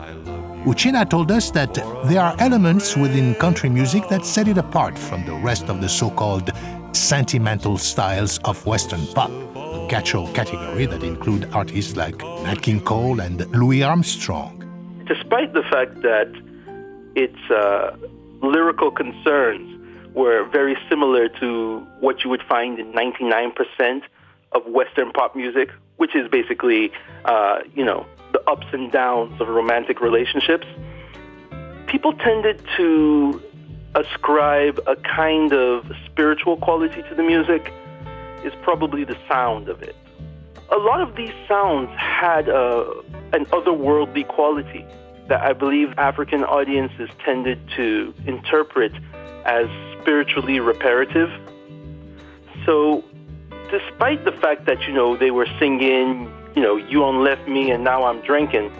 Uchenna 0.65 1.09
told 1.09 1.31
us 1.31 1.49
that 1.51 1.73
there 2.05 2.21
are 2.21 2.35
elements 2.37 2.95
within 2.95 3.33
country 3.33 3.67
music 3.67 4.07
that 4.09 4.23
set 4.23 4.47
it 4.47 4.59
apart 4.59 4.95
from 4.95 5.25
the 5.25 5.33
rest 5.33 5.69
of 5.69 5.81
the 5.81 5.89
so 5.89 6.11
called 6.11 6.51
sentimental 6.91 7.79
styles 7.79 8.37
of 8.45 8.63
Western 8.67 9.07
pop, 9.07 9.31
a 9.55 9.87
catch-all 9.89 10.31
category 10.33 10.85
that 10.85 11.01
include 11.01 11.49
artists 11.51 11.95
like 11.95 12.19
Nat 12.43 12.61
King 12.61 12.79
Cole 12.79 13.21
and 13.21 13.49
Louis 13.55 13.81
Armstrong. 13.81 14.59
Despite 15.07 15.53
the 15.53 15.63
fact 15.63 15.99
that 16.03 16.31
its 17.15 17.39
uh, 17.49 17.97
lyrical 18.43 18.91
concerns 18.91 19.67
were 20.13 20.47
very 20.51 20.77
similar 20.87 21.27
to 21.39 21.79
what 22.01 22.23
you 22.23 22.29
would 22.29 22.43
find 22.43 22.77
in 22.77 22.93
99% 22.93 24.03
of 24.51 24.63
Western 24.67 25.11
pop 25.11 25.35
music, 25.35 25.71
which 25.97 26.15
is 26.15 26.27
basically, 26.27 26.91
uh, 27.25 27.61
you 27.73 27.83
know, 27.83 28.05
ups 28.47 28.67
and 28.71 28.91
downs 28.91 29.39
of 29.41 29.47
romantic 29.47 30.01
relationships, 30.01 30.67
people 31.87 32.13
tended 32.13 32.61
to 32.77 33.41
ascribe 33.95 34.79
a 34.87 34.95
kind 34.95 35.53
of 35.53 35.85
spiritual 36.05 36.57
quality 36.57 37.01
to 37.03 37.15
the 37.15 37.23
music, 37.23 37.73
is 38.43 38.53
probably 38.63 39.03
the 39.03 39.17
sound 39.27 39.69
of 39.69 39.81
it. 39.81 39.95
A 40.71 40.77
lot 40.77 41.01
of 41.01 41.15
these 41.15 41.33
sounds 41.47 41.89
had 41.97 42.47
uh, 42.47 42.85
an 43.33 43.45
otherworldly 43.47 44.27
quality 44.27 44.85
that 45.27 45.41
I 45.41 45.53
believe 45.53 45.93
African 45.97 46.43
audiences 46.43 47.09
tended 47.23 47.59
to 47.75 48.13
interpret 48.25 48.93
as 49.45 49.67
spiritually 49.99 50.59
reparative. 50.59 51.29
So, 52.65 53.03
despite 53.69 54.23
the 54.25 54.31
fact 54.31 54.65
that, 54.65 54.81
you 54.87 54.93
know, 54.93 55.17
they 55.17 55.31
were 55.31 55.47
singing, 55.59 56.31
you 56.55 56.61
know, 56.61 56.75
you 56.75 57.03
on 57.03 57.23
left 57.23 57.47
me 57.47 57.71
and 57.71 57.83
now 57.83 58.03
I'm 58.03 58.21
drinking, 58.21 58.71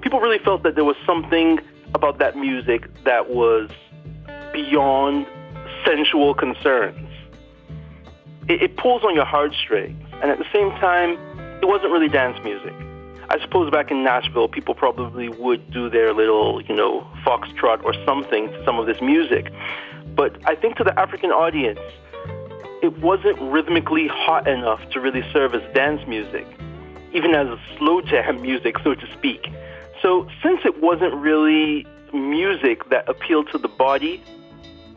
people 0.00 0.20
really 0.20 0.38
felt 0.38 0.62
that 0.62 0.74
there 0.74 0.84
was 0.84 0.96
something 1.06 1.60
about 1.94 2.18
that 2.18 2.36
music 2.36 2.88
that 3.04 3.30
was 3.30 3.70
beyond 4.52 5.26
sensual 5.84 6.34
concerns. 6.34 7.08
It, 8.48 8.62
it 8.62 8.76
pulls 8.76 9.02
on 9.04 9.14
your 9.14 9.24
heartstrings, 9.24 10.02
and 10.22 10.30
at 10.30 10.38
the 10.38 10.46
same 10.52 10.70
time, 10.80 11.18
it 11.62 11.66
wasn't 11.66 11.92
really 11.92 12.08
dance 12.08 12.38
music. 12.44 12.74
I 13.28 13.38
suppose 13.40 13.70
back 13.70 13.90
in 13.90 14.02
Nashville, 14.02 14.48
people 14.48 14.74
probably 14.74 15.28
would 15.28 15.70
do 15.70 15.88
their 15.88 16.12
little, 16.12 16.60
you 16.62 16.74
know, 16.74 17.06
foxtrot 17.24 17.84
or 17.84 17.94
something 18.04 18.48
to 18.48 18.64
some 18.64 18.78
of 18.78 18.86
this 18.86 19.00
music. 19.00 19.52
But 20.16 20.36
I 20.46 20.56
think 20.56 20.76
to 20.78 20.84
the 20.84 20.98
African 20.98 21.30
audience, 21.30 21.78
it 22.82 22.98
wasn't 22.98 23.40
rhythmically 23.40 24.08
hot 24.08 24.48
enough 24.48 24.80
to 24.90 25.00
really 25.00 25.22
serve 25.32 25.54
as 25.54 25.62
dance 25.74 26.00
music, 26.08 26.46
even 27.12 27.34
as 27.34 27.48
a 27.48 27.58
slow 27.76 28.00
jam 28.00 28.40
music, 28.42 28.76
so 28.84 28.94
to 28.94 29.12
speak. 29.12 29.48
So, 30.02 30.28
since 30.42 30.60
it 30.64 30.80
wasn't 30.80 31.14
really 31.14 31.86
music 32.12 32.88
that 32.90 33.08
appealed 33.08 33.50
to 33.52 33.58
the 33.58 33.68
body, 33.68 34.22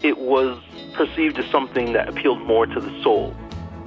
it 0.01 0.17
was 0.17 0.57
perceived 0.93 1.37
as 1.39 1.45
something 1.51 1.93
that 1.93 2.07
appealed 2.07 2.41
more 2.41 2.65
to 2.65 2.79
the 2.79 3.03
soul. 3.03 3.35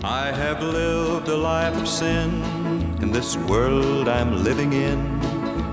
I 0.02 0.26
have 0.32 0.62
lived 0.62 1.28
a 1.28 1.36
life 1.36 1.76
of 1.76 1.88
sin 1.88 2.42
in 3.02 3.12
this 3.12 3.36
world 3.36 4.08
I'm 4.08 4.44
living 4.44 4.72
in. 4.72 4.98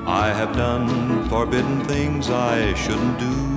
I 0.08 0.30
have 0.30 0.56
done 0.56 1.28
forbidden 1.30 1.82
things 1.86 2.30
I 2.30 2.74
shouldn't 2.74 3.20
do. 3.20 3.53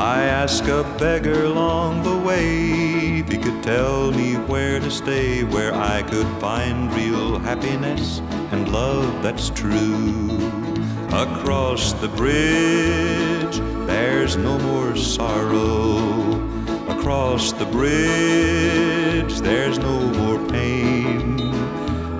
I 0.00 0.22
asked 0.22 0.66
a 0.66 0.82
beggar 0.98 1.44
along 1.44 2.04
the 2.04 2.16
way 2.16 3.18
if 3.18 3.28
he 3.30 3.36
could 3.36 3.62
tell 3.62 4.10
me 4.10 4.36
where 4.36 4.80
to 4.80 4.90
stay, 4.90 5.44
where 5.44 5.74
I 5.74 6.02
could 6.02 6.26
find 6.40 6.90
real 6.94 7.38
happiness 7.38 8.22
and 8.50 8.72
love 8.72 9.22
that's 9.22 9.50
true. 9.50 10.38
Across 11.12 11.92
the 12.00 12.08
bridge, 12.08 13.58
there's 13.86 14.38
no 14.38 14.58
more 14.60 14.96
sorrow. 14.96 15.98
Across 16.88 17.52
the 17.52 17.66
bridge, 17.66 19.38
there's 19.40 19.78
no 19.78 20.00
more 20.00 20.40
pain. 20.48 21.36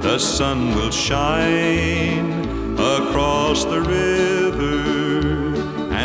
The 0.02 0.18
sun 0.18 0.74
will 0.74 0.90
shine 0.90 2.42
across 2.78 3.64
the 3.64 3.80
river, 3.80 4.39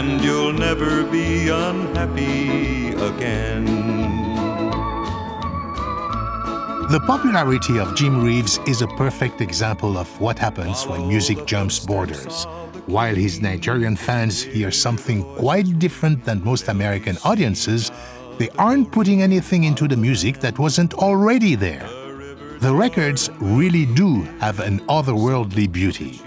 and 0.05 0.23
you'll 0.23 0.53
never 0.53 1.03
be 1.03 1.49
unhappy 1.49 2.89
again. 2.89 3.65
The 6.91 6.99
popularity 7.07 7.79
of 7.79 7.95
Jim 7.95 8.23
Reeves 8.23 8.59
is 8.67 8.83
a 8.83 8.87
perfect 8.87 9.41
example 9.41 9.97
of 9.97 10.07
what 10.21 10.37
happens 10.37 10.85
when 10.85 11.07
music 11.07 11.45
jumps 11.47 11.79
borders. 11.79 12.45
While 12.85 13.15
his 13.15 13.41
Nigerian 13.41 13.95
fans 13.95 14.43
hear 14.43 14.69
something 14.69 15.23
quite 15.37 15.79
different 15.79 16.23
than 16.23 16.43
most 16.43 16.67
American 16.67 17.17
audiences, 17.23 17.91
they 18.37 18.49
aren't 18.59 18.91
putting 18.91 19.23
anything 19.23 19.63
into 19.63 19.87
the 19.87 19.97
music 19.97 20.39
that 20.41 20.59
wasn't 20.59 20.93
already 20.93 21.55
there. 21.55 21.89
The 22.59 22.73
records 22.73 23.31
really 23.39 23.87
do 23.87 24.21
have 24.39 24.59
an 24.59 24.81
otherworldly 24.81 25.71
beauty. 25.71 26.21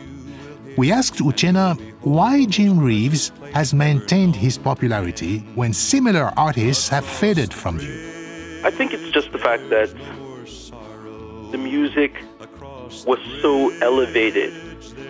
We 0.79 0.93
asked 0.93 1.15
Uchenna 1.17 1.77
why 2.03 2.45
Jim 2.45 2.79
Reeves 2.79 3.33
has 3.53 3.75
maintained 3.75 4.37
his 4.37 4.57
popularity 4.57 5.39
when 5.57 5.73
similar 5.73 6.33
artists 6.37 6.89
have 6.89 7.05
faded 7.05 7.53
from 7.53 7.81
view. 7.81 7.99
I 8.63 8.71
think 8.71 8.95
it's 8.95 9.11
just 9.11 9.33
the 9.33 9.39
fact 9.39 9.71
that 9.71 9.93
the 11.51 11.59
music 11.59 12.23
was 13.05 13.19
so 13.43 13.77
elevated. 13.81 14.55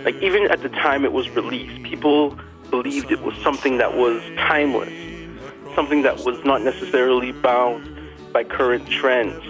Like, 0.06 0.14
even 0.22 0.50
at 0.50 0.62
the 0.62 0.70
time 0.70 1.04
it 1.04 1.12
was 1.12 1.28
released, 1.28 1.82
people 1.82 2.34
believed 2.70 3.12
it 3.12 3.20
was 3.20 3.36
something 3.42 3.76
that 3.76 3.94
was 3.94 4.22
timeless, 4.38 4.94
something 5.74 6.00
that 6.00 6.24
was 6.24 6.42
not 6.46 6.62
necessarily 6.62 7.32
bound 7.32 7.86
by 8.32 8.42
current 8.42 8.88
trends. 8.88 9.44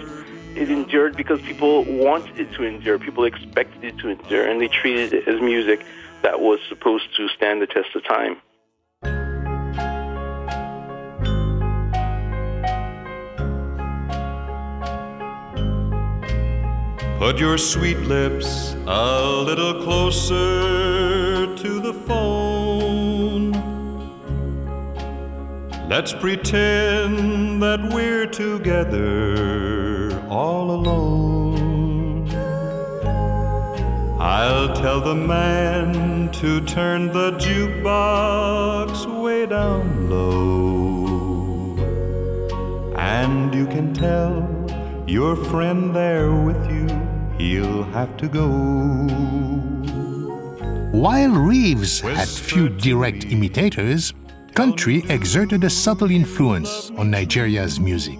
It 0.57 0.69
endured 0.69 1.15
because 1.15 1.39
people 1.43 1.85
wanted 1.85 2.37
it 2.37 2.51
to 2.55 2.63
endure, 2.63 2.99
people 2.99 3.23
expected 3.23 3.85
it 3.85 3.97
to 3.99 4.09
endure, 4.09 4.45
and 4.45 4.59
they 4.59 4.67
treated 4.67 5.13
it 5.13 5.25
as 5.25 5.39
music 5.39 5.85
that 6.23 6.39
was 6.39 6.59
supposed 6.69 7.15
to 7.17 7.27
stand 7.29 7.61
the 7.61 7.67
test 7.67 7.95
of 7.95 8.03
time. 8.03 8.41
Put 17.19 17.37
your 17.37 17.57
sweet 17.57 17.97
lips 17.97 18.75
a 18.87 19.43
little 19.45 19.83
closer 19.83 21.53
to 21.53 21.79
the 21.81 21.93
phone. 22.07 23.51
Let's 25.89 26.13
pretend 26.13 27.61
that 27.61 27.91
we're 27.93 28.27
together 28.27 30.17
all 30.29 30.71
alone. 30.71 31.38
I'll 34.19 34.75
tell 34.75 34.99
the 34.99 35.15
man 35.15 36.29
to 36.33 36.59
turn 36.65 37.07
the 37.07 37.31
jukebox 37.37 39.05
way 39.23 39.45
down 39.45 40.09
low. 40.09 41.77
And 42.97 43.55
you 43.55 43.65
can 43.65 43.93
tell 43.93 44.45
your 45.07 45.37
friend 45.37 45.95
there 45.95 46.33
with 46.33 46.61
you, 46.69 46.89
he'll 47.37 47.83
have 47.93 48.17
to 48.17 48.27
go. 48.27 48.49
While 50.91 51.31
Reeves 51.31 52.01
had 52.01 52.27
few 52.27 52.67
direct 52.67 53.23
imitators, 53.23 54.13
country 54.53 55.01
exerted 55.07 55.63
a 55.63 55.69
subtle 55.69 56.11
influence 56.11 56.91
on 56.97 57.09
Nigeria's 57.09 57.79
music. 57.79 58.19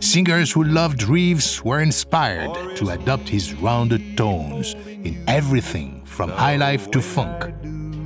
Singers 0.00 0.50
who 0.50 0.64
loved 0.64 1.04
Reeves 1.04 1.62
were 1.64 1.80
inspired 1.80 2.76
to 2.76 2.90
adopt 2.90 3.28
his 3.28 3.54
rounded 3.54 4.16
tones 4.16 4.74
in 5.06 5.24
everything 5.28 6.02
from 6.04 6.30
highlife 6.30 6.90
to 6.92 7.00
funk. 7.00 7.44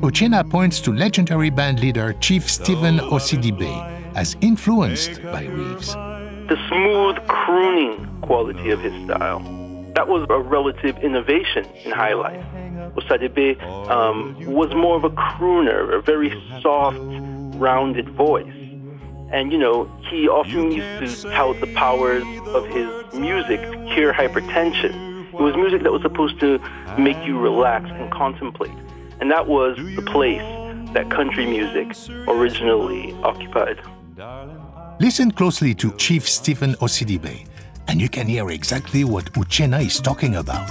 Uchenna 0.02 0.48
points 0.48 0.80
to 0.80 0.92
legendary 0.92 1.50
band 1.50 1.80
leader 1.80 2.12
Chief 2.20 2.48
Stephen 2.48 2.98
Osadebe 2.98 3.72
as 4.14 4.36
influenced 4.40 5.22
by 5.22 5.44
Reeves. 5.44 5.94
the 6.50 6.56
smooth 6.68 7.16
crooning 7.28 8.20
quality 8.22 8.70
of 8.70 8.80
his 8.80 8.92
style. 9.04 9.38
That 9.94 10.08
was 10.08 10.26
a 10.28 10.38
relative 10.38 10.96
innovation 10.98 11.64
in 11.84 11.92
high 11.92 12.14
life. 12.14 12.44
Osadebe 12.96 13.60
um, 13.88 14.36
was 14.46 14.74
more 14.74 14.96
of 14.96 15.04
a 15.04 15.10
crooner, 15.10 15.94
a 15.94 16.02
very 16.02 16.30
soft, 16.60 16.98
rounded 17.56 18.08
voice. 18.10 18.52
And, 19.32 19.52
you 19.52 19.58
know, 19.58 19.84
he 20.10 20.28
often 20.28 20.72
used 20.72 21.22
to 21.22 21.30
tout 21.30 21.60
the 21.60 21.72
powers 21.74 22.24
of 22.48 22.66
his 22.66 22.88
music 23.14 23.60
to 23.62 23.90
cure 23.94 24.12
hypertension. 24.12 25.09
It 25.32 25.40
was 25.40 25.54
music 25.54 25.84
that 25.84 25.92
was 25.92 26.02
supposed 26.02 26.40
to 26.40 26.58
make 26.98 27.16
you 27.24 27.38
relax 27.38 27.88
and 27.88 28.10
contemplate. 28.10 28.74
And 29.20 29.30
that 29.30 29.46
was 29.46 29.76
the 29.76 30.02
place 30.02 30.42
that 30.92 31.08
country 31.08 31.46
music 31.46 31.96
originally 32.26 33.12
occupied. 33.22 33.80
Listen 34.98 35.30
closely 35.30 35.72
to 35.76 35.92
Chief 35.92 36.28
Stephen 36.28 36.74
Osadebe, 36.74 37.46
and 37.86 38.00
you 38.00 38.08
can 38.08 38.26
hear 38.26 38.50
exactly 38.50 39.04
what 39.04 39.32
Uchenna 39.34 39.86
is 39.86 40.00
talking 40.00 40.34
about. 40.34 40.68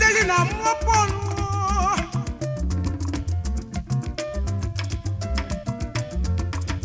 Deli 0.00 0.22
na 0.26 0.38
mopon 0.44 1.08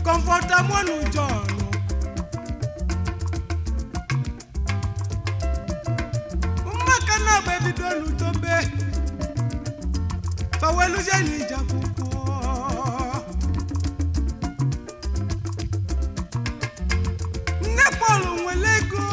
Comforta 0.03 0.57
monu 0.63 0.95
jono 1.13 1.55
Umakana 6.71 7.41
baby 7.45 7.71
dolu 7.79 8.09
tobe 8.19 8.55
Fawelu 10.59 10.99
jeni 11.07 11.39
jakuko 11.49 12.05
Nepolu 17.75 18.43
mwelego 18.43 19.03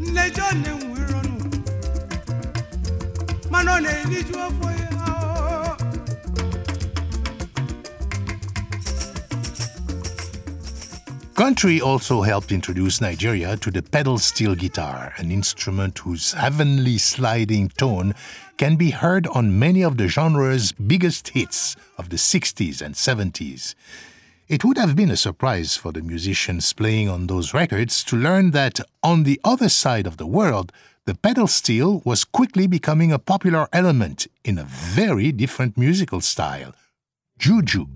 Nejo 0.00 0.44
ne 0.62 0.72
na-eriju 3.62 4.36
afọ 4.46 4.76
Country 11.36 11.82
also 11.82 12.22
helped 12.22 12.50
introduce 12.50 13.02
Nigeria 13.02 13.58
to 13.58 13.70
the 13.70 13.82
pedal 13.82 14.16
steel 14.16 14.54
guitar, 14.54 15.12
an 15.18 15.30
instrument 15.30 15.98
whose 15.98 16.32
heavenly 16.32 16.96
sliding 16.96 17.68
tone 17.68 18.14
can 18.56 18.76
be 18.76 18.90
heard 18.90 19.26
on 19.26 19.58
many 19.58 19.82
of 19.82 19.98
the 19.98 20.08
genre's 20.08 20.72
biggest 20.72 21.28
hits 21.28 21.76
of 21.98 22.08
the 22.08 22.16
60s 22.16 22.80
and 22.80 22.94
70s. 22.94 23.74
It 24.48 24.64
would 24.64 24.78
have 24.78 24.96
been 24.96 25.10
a 25.10 25.16
surprise 25.16 25.76
for 25.76 25.92
the 25.92 26.00
musicians 26.00 26.72
playing 26.72 27.10
on 27.10 27.26
those 27.26 27.52
records 27.52 28.02
to 28.04 28.16
learn 28.16 28.52
that 28.52 28.80
on 29.02 29.24
the 29.24 29.38
other 29.44 29.68
side 29.68 30.06
of 30.06 30.16
the 30.16 30.26
world, 30.26 30.72
the 31.06 31.14
pedal 31.14 31.46
steel 31.46 32.02
was 32.04 32.24
quickly 32.24 32.66
becoming 32.66 33.12
a 33.12 33.18
popular 33.18 33.68
element 33.72 34.26
in 34.44 34.58
a 34.58 34.64
very 34.64 35.30
different 35.30 35.78
musical 35.78 36.20
style 36.20 36.74
juju. 37.38 37.86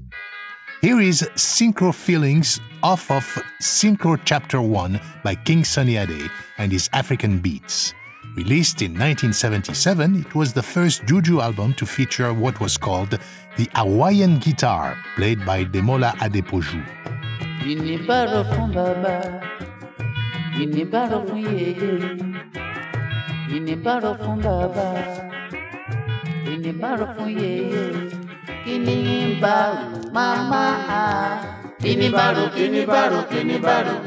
Here 0.80 1.00
is 1.00 1.22
Synchro 1.34 1.92
Feelings 1.92 2.60
off 2.84 3.10
of 3.10 3.24
Synchro 3.60 4.16
Chapter 4.24 4.62
1 4.62 5.00
by 5.24 5.34
King 5.34 5.64
Sunny 5.64 5.96
Ade 5.96 6.30
and 6.58 6.70
his 6.70 6.88
African 6.92 7.40
Beats. 7.40 7.94
Released 8.36 8.80
in 8.80 8.92
1977, 8.92 10.20
it 10.20 10.34
was 10.36 10.52
the 10.52 10.62
first 10.62 11.04
Juju 11.04 11.40
album 11.40 11.74
to 11.74 11.84
feature 11.86 12.32
what 12.32 12.60
was 12.60 12.76
called 12.76 13.18
the 13.56 13.68
Hawaiian 13.74 14.38
guitar, 14.38 14.96
played 15.16 15.44
by 15.44 15.64
Demola 15.64 16.12
Adepoju. 16.24 16.80
ìníbàárọ̀ 17.70 18.44
fún 18.52 18.68
bàbá 18.76 19.16
ìníbàárọ̀ 20.62 21.20
fún 21.28 21.40
yèyé 21.58 22.69
ìníbàárọ̀ 23.56 24.14
fún 24.22 24.36
bàbá 24.44 24.86
ìníbàárọ̀ 26.52 27.08
fún 27.14 27.28
yèyé 27.40 27.82
kini 28.64 28.96
ń 29.28 29.40
bá 29.42 29.56
màmá 30.14 30.64
a. 31.00 31.04
ìníbàárọ̀ 31.90 32.48
kíníbàárọ̀ 32.56 33.22
kíníbàárọ̀ 33.30 34.00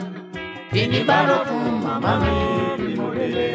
ìníbàárọ̀ 0.82 1.42
fún 1.50 1.66
màmá 1.86 2.12
mi 2.24 2.34
bí 2.80 2.88
mo 2.98 3.08
délé. 3.16 3.50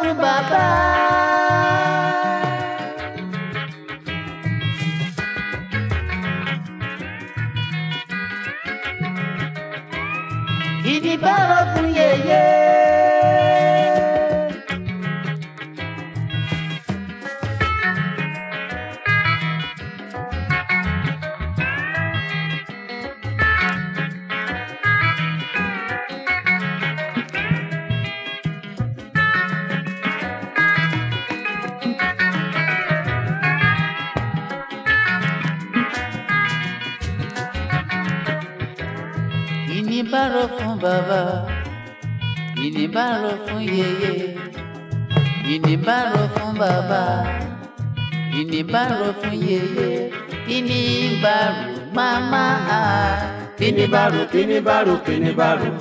Ìníbàárọ̀ 0.00 0.14
fún 0.14 0.16
bàbá. 0.22 1.70
ìníbàárọ̀ 10.92 11.59
ìníbàárọ̀ 53.70 54.24
ìníbàárọ̀ 54.40 54.98
ìníbàárọ̀ 55.14 55.72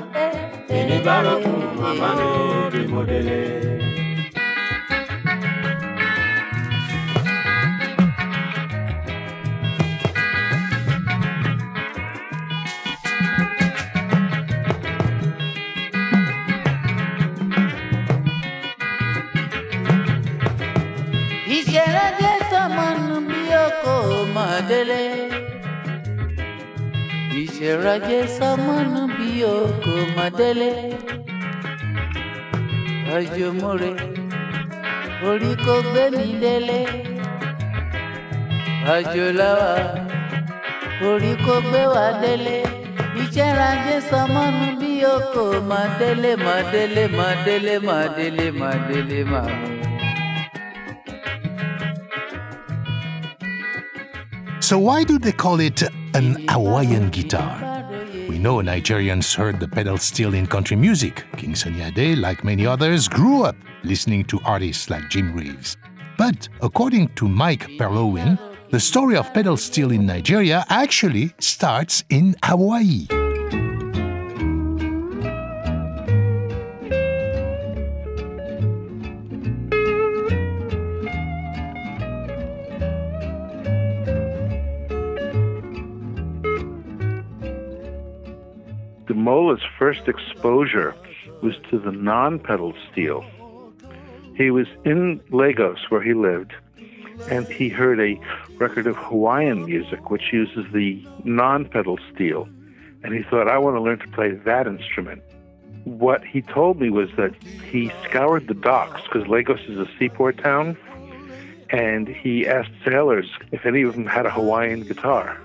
ìníbàárọ̀ 0.80 1.36
fún 1.44 1.60
màmá 1.82 2.10
mi 2.20 2.28
bí 2.72 2.82
mo 2.92 3.02
délé. 3.10 3.40
ìṣẹ̀rẹ̀jẹ̀ 21.58 22.38
sọmọnù 22.50 23.16
bí 23.28 23.40
ọkọ̀ 23.66 23.98
mọ̀délé. 24.36 25.02
ìṣẹ̀rẹ̀jẹ̀ 25.02 25.08
sọmọnù 25.10 25.16
bí 25.18 25.20
ọkọ̀ 25.26 25.28
mọ̀délé. 25.30 25.39
Gbé 41.68 41.84
wa 41.94 42.06
délé. 42.22 42.58
ìṣẹ̀rẹ̀jẹ̀ 43.22 44.00
sọmọnù 44.10 44.66
bí 44.80 44.92
ọkọ̀ 45.16 45.46
mọ̀délé 45.70 46.32
mọ̀délé 46.46 47.04
mọ̀délé 47.18 47.74
mọ̀délé 47.88 48.46
mọ̀délé 48.62 49.20
mọ̀délé. 49.32 49.80
So, 54.68 54.78
why 54.78 55.04
do 55.04 55.18
they 55.18 55.32
call 55.32 55.60
it 55.60 55.82
an 56.14 56.48
Hawaiian 56.48 57.10
guitar? 57.10 57.86
We 58.28 58.40
know 58.40 58.58
Nigerians 58.58 59.36
heard 59.36 59.60
the 59.60 59.68
pedal 59.68 59.98
steel 59.98 60.34
in 60.34 60.48
country 60.48 60.78
music. 60.78 61.26
King 61.38 61.56
Sunny 61.56 61.82
Ade, 61.82 62.18
like 62.18 62.44
many 62.44 62.66
others, 62.66 63.08
grew 63.08 63.44
up 63.44 63.56
listening 63.84 64.24
to 64.26 64.40
artists 64.46 64.90
like 64.90 65.10
Jim 65.10 65.34
Reeves. 65.34 65.78
But 66.18 66.50
according 66.62 67.10
to 67.16 67.28
Mike 67.28 67.68
Perlowin, 67.78 68.38
the 68.72 68.80
story 68.80 69.18
of 69.18 69.34
pedal 69.34 69.58
steel 69.58 69.92
in 69.92 70.06
Nigeria 70.06 70.66
actually 70.70 71.34
starts 71.40 72.04
in 72.10 72.36
Hawaii. 72.44 73.08
Demola's 89.30 89.62
first 89.78 90.08
exposure 90.08 90.96
was 91.44 91.54
to 91.70 91.78
the 91.78 91.92
non-pedal 91.92 92.74
steel. 92.92 93.24
He 94.36 94.50
was 94.50 94.66
in 94.84 95.22
Lagos 95.30 95.78
where 95.90 96.02
he 96.02 96.16
lived, 96.16 96.52
and 97.30 97.48
he 97.48 97.70
heard 97.70 98.00
a 98.00 98.20
record 98.58 98.88
of 98.88 98.96
Hawaiian 98.96 99.66
music 99.66 100.10
which 100.10 100.34
uses 100.34 100.66
the 100.74 101.06
non-pedal 101.26 102.00
steel, 102.12 102.50
and 103.04 103.14
he 103.14 103.22
thought, 103.22 103.48
I 103.48 103.60
want 103.60 103.76
to 103.76 103.82
learn 103.82 104.00
to 104.00 104.08
play 104.08 104.32
that 104.32 104.66
instrument. 104.66 105.22
What 105.84 106.26
he 106.26 106.42
told 106.42 106.82
me 106.82 106.90
was 106.90 107.10
that 107.16 107.36
he 107.72 107.92
scoured 108.06 108.48
the 108.48 108.56
docks 108.56 109.04
because 109.04 109.28
Lagos 109.28 109.62
is 109.68 109.78
a 109.78 109.88
seaport 110.00 110.40
town, 110.40 110.76
and 111.70 112.08
he 112.08 112.48
asked 112.48 112.72
sailors 112.84 113.30
if 113.52 113.68
any 113.68 113.84
of 113.84 113.94
them 113.94 114.08
had 114.08 114.26
a 114.26 114.32
Hawaiian 114.32 114.82
guitar 114.86 115.40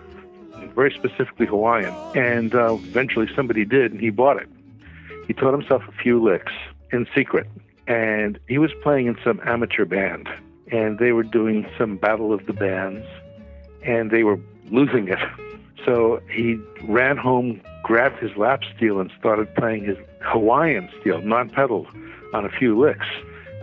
very 0.75 0.93
specifically 0.93 1.47
Hawaiian. 1.47 1.95
And 2.15 2.55
uh, 2.55 2.75
eventually 2.75 3.29
somebody 3.35 3.65
did, 3.65 3.93
and 3.93 4.01
he 4.01 4.11
bought 4.11 4.39
it. 4.39 4.49
He 5.27 5.33
taught 5.33 5.53
himself 5.53 5.83
a 5.89 5.93
few 5.93 6.23
licks 6.23 6.53
in 6.93 7.07
secret. 7.15 7.47
And 7.87 8.39
he 8.49 8.59
was 8.59 8.71
playing 8.83 9.07
in 9.07 9.17
some 9.25 9.41
amateur 9.45 9.85
band. 9.85 10.29
And 10.73 10.99
they 10.99 11.13
were 11.13 11.23
doing 11.23 11.67
some 11.77 11.97
battle 11.97 12.33
of 12.33 12.47
the 12.47 12.53
bands. 12.53 13.07
And 13.83 14.11
they 14.11 14.23
were 14.23 14.39
losing 14.71 15.09
it. 15.09 15.19
So 15.85 16.21
he 16.31 16.59
ran 16.85 17.19
home, 17.19 17.61
grabbed 17.83 18.19
his 18.19 18.35
lap 18.37 18.63
steel, 18.75 19.01
and 19.01 19.13
started 19.19 19.55
playing 19.55 19.85
his 19.85 19.99
Hawaiian 20.23 20.89
steel, 21.01 21.21
non 21.21 21.51
pedal, 21.51 21.87
on 22.33 22.47
a 22.47 22.49
few 22.49 22.79
licks. 22.79 23.07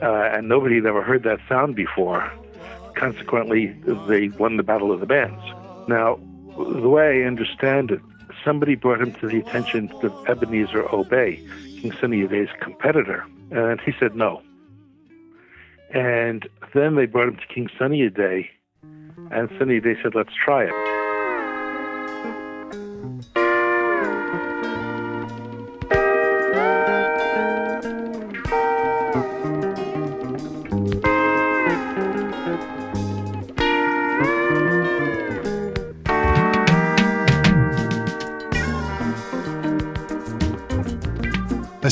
uh, 0.02 0.30
and 0.34 0.48
nobody 0.50 0.76
had 0.76 0.86
ever 0.86 1.02
heard 1.02 1.24
that 1.24 1.40
sound 1.48 1.76
before. 1.76 2.32
Consequently, 2.96 3.68
they 4.08 4.30
won 4.30 4.58
the 4.58 4.64
Battle 4.64 4.92
of 4.92 5.00
the 5.00 5.06
Bands. 5.06 5.42
Now, 5.88 6.20
the 6.58 6.90
way 6.90 7.24
I 7.24 7.28
understand 7.28 7.92
it, 7.92 8.02
somebody 8.44 8.76
brought 8.76 9.02
him 9.02 9.14
to 9.14 9.28
the 9.28 9.40
attention 9.40 9.92
of 10.04 10.30
Ebenezer 10.30 10.94
Obey, 10.94 11.42
King 11.80 11.92
Sunny 12.00 12.22
Ade's 12.22 12.52
competitor, 12.60 13.26
and 13.52 13.80
he 13.82 13.94
said 14.00 14.16
no. 14.16 14.42
And 15.94 16.48
then 16.74 16.96
they 16.96 17.06
brought 17.06 17.28
him 17.28 17.38
to 17.38 17.48
King 17.48 17.70
Sunny 17.78 18.04
Ade, 18.04 18.48
and 19.32 19.50
Sunny 19.58 19.76
Ade 19.76 19.98
said, 20.02 20.16
let's 20.16 20.34
try 20.34 20.66
it. 20.66 21.01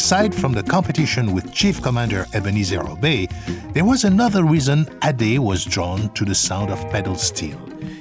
Aside 0.09 0.33
from 0.33 0.53
the 0.53 0.63
competition 0.63 1.35
with 1.35 1.53
Chief 1.53 1.83
Commander 1.83 2.25
Ebenezer 2.33 2.81
Obey, 2.81 3.27
there 3.73 3.85
was 3.85 4.05
another 4.05 4.43
reason 4.43 4.87
Ade 5.03 5.37
was 5.37 5.63
drawn 5.63 6.11
to 6.15 6.25
the 6.25 6.33
sound 6.33 6.71
of 6.71 6.79
pedal 6.89 7.13
steel. 7.13 7.59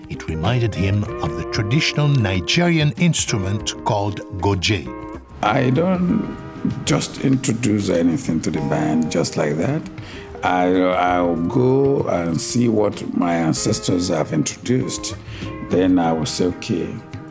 It 0.08 0.26
reminded 0.26 0.74
him 0.74 1.04
of 1.04 1.36
the 1.36 1.50
traditional 1.52 2.08
Nigerian 2.08 2.92
instrument 2.92 3.74
called 3.84 4.20
goje. 4.40 4.88
I 5.42 5.68
don't 5.68 6.34
just 6.86 7.20
introduce 7.20 7.90
anything 7.90 8.40
to 8.40 8.50
the 8.50 8.60
band 8.70 9.12
just 9.12 9.36
like 9.36 9.56
that. 9.56 9.82
I, 10.42 10.80
I'll 10.80 11.36
go 11.36 12.08
and 12.08 12.40
see 12.40 12.70
what 12.70 13.14
my 13.14 13.34
ancestors 13.34 14.08
have 14.08 14.32
introduced. 14.32 15.14
Then 15.68 15.98
I 15.98 16.14
will 16.14 16.24
say, 16.24 16.46
okay, 16.46 16.88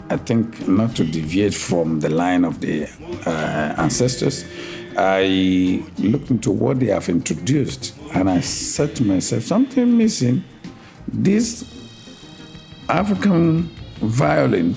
I 0.09 0.17
think 0.17 0.67
not 0.67 0.95
to 0.95 1.03
deviate 1.03 1.53
from 1.53 1.99
the 1.99 2.09
line 2.09 2.45
of 2.45 2.61
the 2.61 2.83
uh, 3.25 3.75
ancestors, 3.77 4.45
I 4.97 5.83
looked 5.97 6.31
into 6.31 6.49
what 6.49 6.79
they 6.79 6.87
have 6.87 7.09
introduced 7.09 7.93
and 8.13 8.29
I 8.29 8.39
said 8.39 8.95
to 8.95 9.03
myself, 9.03 9.43
something 9.43 9.97
missing. 9.97 10.43
This 11.07 11.65
African 12.89 13.69
violin 13.99 14.75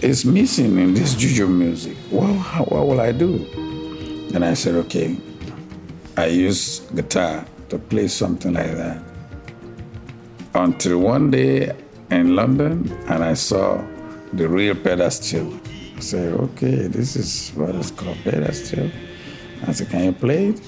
is 0.00 0.24
missing 0.24 0.78
in 0.78 0.94
this 0.94 1.14
juju 1.14 1.46
music. 1.46 1.96
Well, 2.10 2.34
how, 2.34 2.64
what 2.64 2.86
will 2.88 3.00
I 3.00 3.12
do? 3.12 3.46
And 4.34 4.44
I 4.44 4.54
said, 4.54 4.74
okay, 4.86 5.16
I 6.16 6.26
use 6.26 6.80
guitar 6.94 7.46
to 7.68 7.78
play 7.78 8.08
something 8.08 8.52
like 8.52 8.72
that. 8.72 9.02
Until 10.54 10.98
one 10.98 11.30
day 11.30 11.72
in 12.10 12.34
London, 12.34 12.92
and 13.08 13.22
I 13.22 13.34
saw 13.34 13.82
the 14.32 14.48
real 14.48 14.74
pedal 14.74 15.10
steel. 15.10 15.60
I 15.96 16.00
said, 16.00 16.32
okay, 16.34 16.88
this 16.88 17.16
is 17.16 17.50
what 17.50 17.74
is 17.74 17.90
called 17.90 18.18
pedal 18.24 18.52
steel. 18.52 18.90
I 19.66 19.72
said, 19.72 19.90
can 19.90 20.04
you 20.04 20.12
play 20.12 20.48
it? 20.48 20.60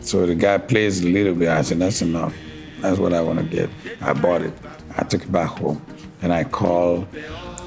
So 0.00 0.24
the 0.24 0.34
guy 0.34 0.58
plays 0.58 1.04
a 1.04 1.08
little 1.08 1.34
bit. 1.34 1.48
I 1.48 1.62
said, 1.62 1.78
that's 1.80 2.02
enough. 2.02 2.34
That's 2.80 2.98
what 2.98 3.12
I 3.12 3.20
want 3.20 3.40
to 3.40 3.44
get. 3.44 3.70
I 4.00 4.12
bought 4.12 4.42
it. 4.42 4.54
I 4.96 5.02
took 5.02 5.22
it 5.22 5.32
back 5.32 5.50
home. 5.50 5.84
And 6.22 6.32
I 6.32 6.44
called, 6.44 7.06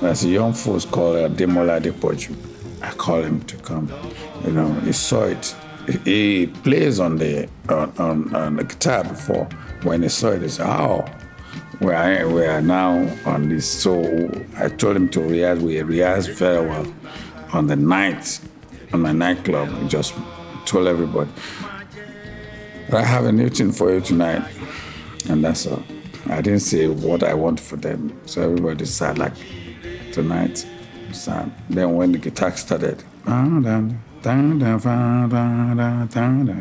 as 0.02 0.24
a 0.24 0.30
young 0.30 0.54
folks 0.54 0.86
called 0.86 1.18
uh, 1.18 1.30
Demola 1.30 1.82
Depoju. 1.82 2.36
I 2.82 2.92
called 2.92 3.26
him 3.26 3.42
to 3.42 3.58
come. 3.58 3.92
You 4.46 4.52
know, 4.52 4.74
he 4.82 4.92
saw 4.92 5.26
it. 5.26 5.56
He, 5.88 5.98
he 6.00 6.48
plays 6.48 7.00
on 7.00 7.18
the 7.18 7.48
on, 7.70 7.94
on, 7.98 8.36
on 8.36 8.56
the 8.56 8.64
guitar 8.64 9.04
before. 9.04 9.46
When 9.84 10.02
he 10.04 10.10
saw 10.10 10.30
it, 10.30 10.42
he 10.42 10.50
said, 10.50 10.68
oh, 10.68 11.06
we 11.82 11.94
are, 11.94 12.30
we 12.30 12.46
are 12.46 12.62
now 12.62 13.10
on 13.26 13.50
this. 13.50 13.68
So 13.68 14.04
I 14.58 14.70
told 14.70 14.96
him 14.96 15.10
to 15.10 15.22
rehearse. 15.22 15.60
We 15.60 15.82
rehearsed 15.82 16.30
very 16.30 16.66
well 16.68 16.94
on 17.54 17.68
the 17.68 17.76
night, 17.76 18.40
on 18.94 19.02
my 19.02 19.12
nightclub. 19.12 19.70
I 19.70 19.88
just 19.88 20.14
told 20.66 20.88
everybody, 20.88 21.32
I 22.94 23.02
have 23.02 23.26
a 23.26 23.32
new 23.32 23.50
tune 23.50 23.72
for 23.72 23.92
you 23.92 24.00
tonight. 24.02 24.44
And 25.28 25.44
that's 25.44 25.66
all. 25.66 25.82
I 26.28 26.42
didn't 26.42 26.60
say 26.60 26.88
what 26.88 27.24
I 27.24 27.34
want 27.34 27.60
for 27.60 27.78
them. 27.78 28.16
So 28.28 28.44
everybody 28.44 28.86
sat 28.86 29.18
like, 29.18 29.34
tonight, 30.12 30.66
sat. 31.12 31.50
Then 31.70 31.96
when 31.96 32.12
the 32.12 32.20
guitar 32.20 32.56
started, 32.56 33.04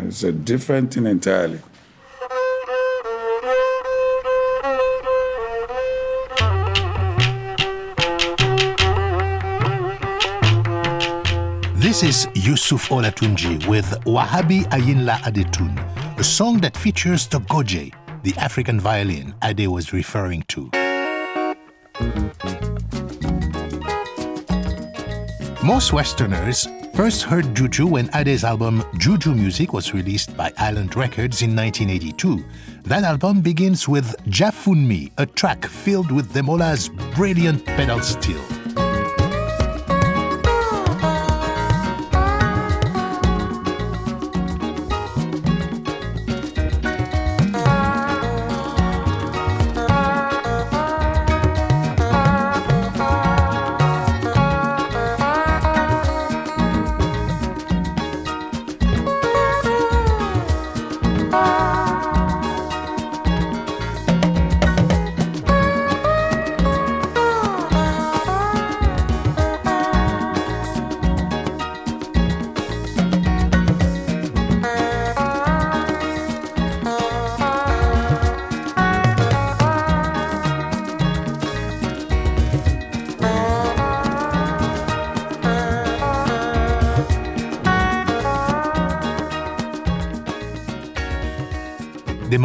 it's 0.07 0.23
a 0.23 0.33
different 0.33 0.95
thing 0.95 1.07
entirely. 1.07 1.61
This 11.91 12.05
is 12.05 12.29
Yusuf 12.47 12.91
Olatunji 12.91 13.67
with 13.67 13.85
Wahabi 14.05 14.63
Ayinla 14.71 15.17
Adetun, 15.27 15.75
a 16.21 16.23
song 16.23 16.61
that 16.61 16.77
features 16.77 17.27
the 17.27 17.41
goje, 17.41 17.93
the 18.23 18.33
African 18.37 18.79
violin 18.79 19.35
Ade 19.43 19.67
was 19.67 19.93
referring 19.93 20.45
to. 20.47 20.71
Most 25.65 25.93
Westerners 25.93 26.69
first 26.95 27.25
heard 27.25 27.57
Juju 27.57 27.89
when 27.89 28.09
Ade's 28.15 28.45
album 28.45 28.85
Juju 28.97 29.35
Music 29.35 29.73
was 29.73 29.93
released 29.93 30.37
by 30.37 30.53
Island 30.59 30.95
Records 30.95 31.43
in 31.43 31.57
1982. 31.57 32.45
That 32.85 33.03
album 33.03 33.41
begins 33.41 33.89
with 33.89 34.15
Jafunmi, 34.29 35.11
a 35.19 35.27
track 35.27 35.65
filled 35.67 36.13
with 36.13 36.33
Demola's 36.33 36.89
brilliant 37.17 37.67
pedal 37.67 37.99
steel. 37.99 38.60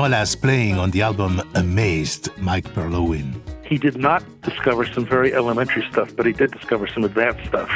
Demola's 0.05 0.35
playing 0.35 0.77
on 0.77 0.91
the 0.91 1.01
album 1.01 1.41
amazed 1.55 2.29
Mike 2.37 2.71
Perlowin. 2.75 3.33
He 3.65 3.79
did 3.79 3.97
not 3.97 4.23
discover 4.43 4.85
some 4.85 5.03
very 5.03 5.33
elementary 5.33 5.83
stuff, 5.89 6.15
but 6.15 6.27
he 6.27 6.31
did 6.31 6.51
discover 6.51 6.85
some 6.85 7.03
advanced 7.03 7.43
stuff. 7.47 7.71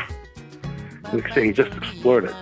Like 1.12 1.32
I 1.32 1.34
say, 1.34 1.46
he 1.48 1.54
just 1.54 1.76
explored 1.76 2.26
it. 2.26 2.36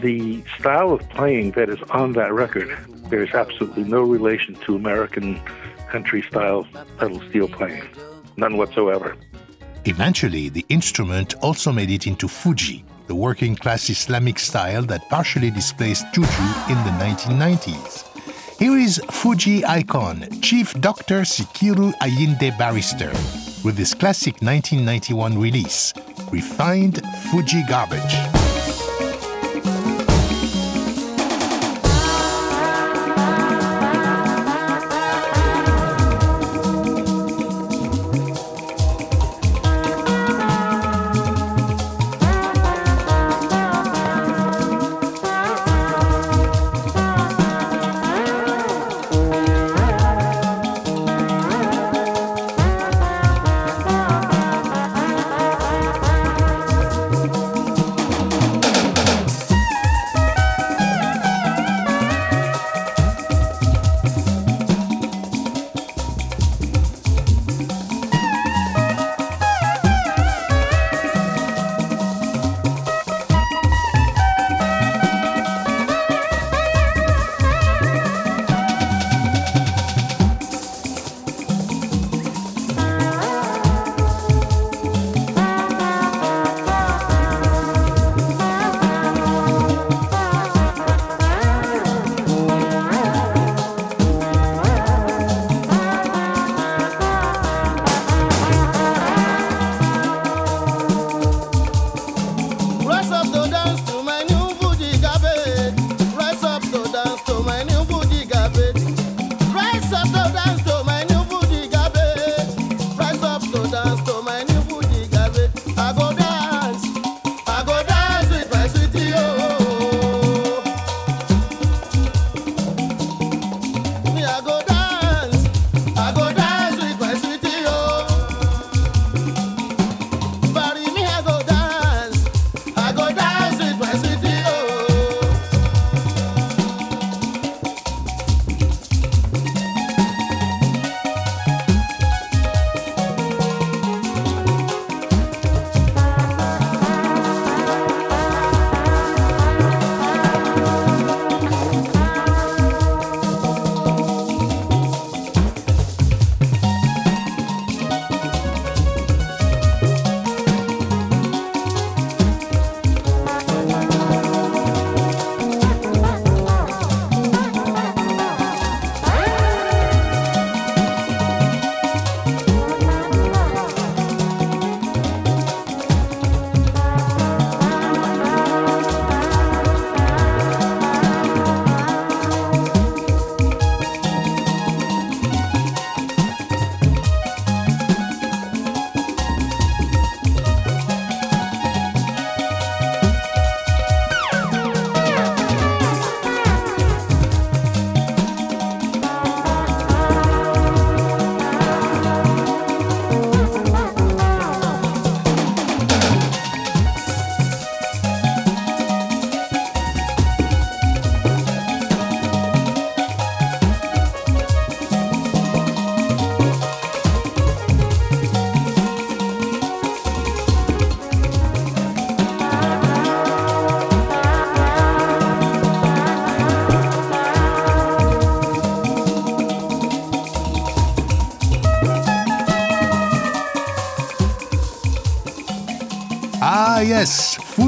The 0.00 0.44
style 0.60 0.92
of 0.92 1.00
playing 1.10 1.50
that 1.52 1.68
is 1.68 1.80
on 1.90 2.12
that 2.12 2.32
record 2.32 2.70
bears 3.10 3.30
absolutely 3.34 3.82
no 3.82 4.02
relation 4.02 4.54
to 4.64 4.76
American 4.76 5.40
country 5.90 6.22
style 6.22 6.64
pedal 6.96 7.20
steel 7.28 7.48
playing. 7.48 7.82
None 8.36 8.56
whatsoever. 8.56 9.16
Eventually, 9.86 10.50
the 10.50 10.64
instrument 10.68 11.34
also 11.42 11.72
made 11.72 11.90
it 11.90 12.06
into 12.06 12.28
Fuji, 12.28 12.84
the 13.08 13.14
working 13.16 13.56
class 13.56 13.90
Islamic 13.90 14.38
style 14.38 14.82
that 14.82 15.08
partially 15.08 15.50
displaced 15.50 16.06
Juju 16.12 16.46
in 16.68 16.78
the 16.84 16.94
1990s. 17.00 18.15
Here 18.58 18.78
is 18.78 18.98
Fuji 19.10 19.66
icon, 19.66 20.26
Chief 20.40 20.72
Dr. 20.80 21.22
Sikiru 21.22 21.92
Ayinde 22.00 22.56
Barrister, 22.56 23.10
with 23.62 23.76
his 23.76 23.92
classic 23.92 24.40
1991 24.40 25.38
release, 25.38 25.92
Refined 26.32 27.02
Fuji 27.30 27.62
Garbage. 27.68 28.35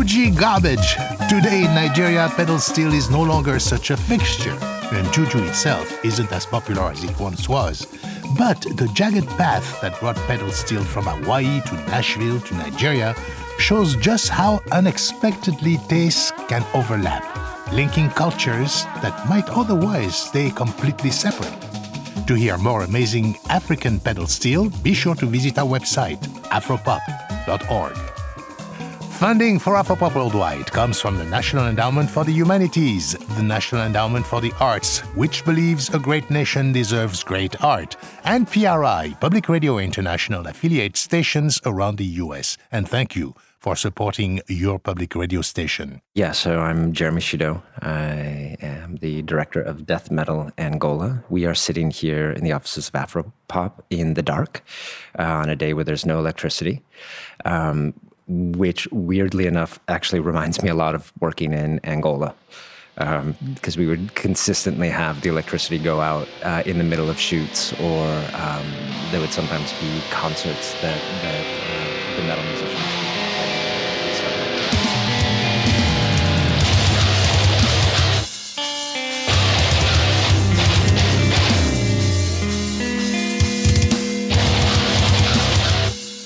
Fuji 0.08 0.30
garbage. 0.30 0.94
Today 1.28 1.64
in 1.66 1.74
Nigeria, 1.74 2.32
pedal 2.34 2.58
steel 2.58 2.94
is 2.94 3.10
no 3.10 3.20
longer 3.22 3.58
such 3.58 3.90
a 3.90 3.96
fixture, 3.96 4.56
and 4.90 5.12
Juju 5.12 5.42
itself 5.44 6.02
isn't 6.02 6.32
as 6.32 6.46
popular 6.46 6.90
as 6.90 7.04
it 7.04 7.20
once 7.20 7.46
was. 7.46 7.86
But 8.38 8.62
the 8.78 8.90
jagged 8.94 9.28
path 9.36 9.78
that 9.82 10.00
brought 10.00 10.16
pedal 10.26 10.50
steel 10.50 10.82
from 10.82 11.04
Hawaii 11.04 11.60
to 11.60 11.74
Nashville 11.92 12.40
to 12.40 12.54
Nigeria 12.54 13.14
shows 13.58 13.96
just 13.96 14.30
how 14.30 14.62
unexpectedly 14.72 15.76
tastes 15.88 16.32
can 16.48 16.64
overlap, 16.72 17.22
linking 17.74 18.08
cultures 18.08 18.84
that 19.02 19.28
might 19.28 19.50
otherwise 19.50 20.16
stay 20.16 20.50
completely 20.50 21.10
separate. 21.10 21.52
To 22.26 22.32
hear 22.32 22.56
more 22.56 22.84
amazing 22.84 23.36
African 23.50 24.00
pedal 24.00 24.26
steel, 24.26 24.70
be 24.82 24.94
sure 24.94 25.16
to 25.16 25.26
visit 25.26 25.58
our 25.58 25.66
website, 25.68 26.18
afropop.org. 26.48 28.07
Funding 29.18 29.58
for 29.58 29.74
Afropop 29.74 30.14
Worldwide 30.14 30.70
comes 30.70 31.00
from 31.00 31.18
the 31.18 31.24
National 31.24 31.66
Endowment 31.66 32.08
for 32.08 32.22
the 32.24 32.30
Humanities, 32.30 33.14
the 33.36 33.42
National 33.42 33.82
Endowment 33.82 34.24
for 34.24 34.40
the 34.40 34.52
Arts, 34.60 35.00
which 35.16 35.44
believes 35.44 35.92
a 35.92 35.98
great 35.98 36.30
nation 36.30 36.70
deserves 36.70 37.24
great 37.24 37.60
art, 37.64 37.96
and 38.22 38.46
PRI, 38.46 39.16
Public 39.20 39.48
Radio 39.48 39.78
International 39.78 40.46
affiliate 40.46 40.96
stations 40.96 41.60
around 41.66 41.96
the 41.98 42.04
US. 42.22 42.56
And 42.70 42.88
thank 42.88 43.16
you 43.16 43.34
for 43.58 43.74
supporting 43.74 44.40
your 44.46 44.78
public 44.78 45.16
radio 45.16 45.42
station. 45.42 46.00
Yeah, 46.14 46.30
so 46.30 46.60
I'm 46.60 46.92
Jeremy 46.92 47.20
Xido. 47.20 47.60
I 47.82 48.56
am 48.60 48.98
the 49.00 49.22
director 49.22 49.60
of 49.60 49.84
Death 49.84 50.12
Metal 50.12 50.52
Angola. 50.58 51.24
We 51.28 51.44
are 51.44 51.56
sitting 51.56 51.90
here 51.90 52.30
in 52.30 52.44
the 52.44 52.52
offices 52.52 52.88
of 52.88 52.94
Afropop 52.94 53.80
in 53.90 54.14
the 54.14 54.22
dark 54.22 54.62
uh, 55.18 55.24
on 55.24 55.48
a 55.48 55.56
day 55.56 55.74
where 55.74 55.84
there's 55.84 56.06
no 56.06 56.20
electricity, 56.20 56.82
um, 57.44 57.94
which 58.28 58.86
weirdly 58.92 59.46
enough 59.46 59.80
actually 59.88 60.20
reminds 60.20 60.62
me 60.62 60.68
a 60.68 60.74
lot 60.74 60.94
of 60.94 61.12
working 61.20 61.52
in 61.52 61.80
Angola. 61.84 62.34
Because 63.54 63.76
we 63.76 63.86
would 63.86 64.14
consistently 64.16 64.88
have 64.88 65.20
the 65.20 65.28
electricity 65.28 65.78
go 65.78 66.00
out 66.00 66.28
uh, 66.42 66.64
in 66.66 66.78
the 66.78 66.84
middle 66.84 67.08
of 67.08 67.18
shoots, 67.18 67.72
or 67.80 68.04
um, 68.34 68.66
there 69.10 69.20
would 69.20 69.32
sometimes 69.32 69.72
be 69.74 70.02
concerts 70.10 70.72
that, 70.82 71.00
that 71.22 71.44
uh, 71.46 72.16
the 72.16 72.26
metal 72.26 72.44
musicians. 72.44 73.08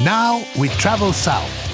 Now 0.01 0.43
we 0.59 0.69
travel 0.69 1.13
south. 1.13 1.72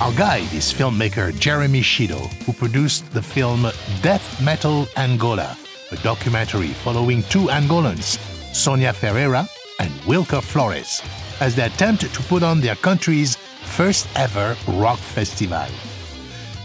Our 0.00 0.12
guide 0.12 0.52
is 0.54 0.72
filmmaker 0.72 1.36
Jeremy 1.40 1.80
Xido, 1.80 2.32
who 2.44 2.52
produced 2.52 3.10
the 3.10 3.20
film 3.20 3.66
Death 4.00 4.40
Metal 4.40 4.86
Angola, 4.96 5.58
a 5.90 5.96
documentary 5.96 6.68
following 6.68 7.24
two 7.24 7.48
Angolans, 7.48 8.16
Sonia 8.54 8.92
Ferreira 8.92 9.48
and 9.80 9.90
Wilker 10.06 10.40
Flores, 10.40 11.02
as 11.40 11.56
they 11.56 11.66
attempt 11.66 12.02
to 12.14 12.22
put 12.28 12.44
on 12.44 12.60
their 12.60 12.76
country's 12.76 13.34
first 13.64 14.06
ever 14.14 14.56
rock 14.68 15.00
festival. 15.00 15.66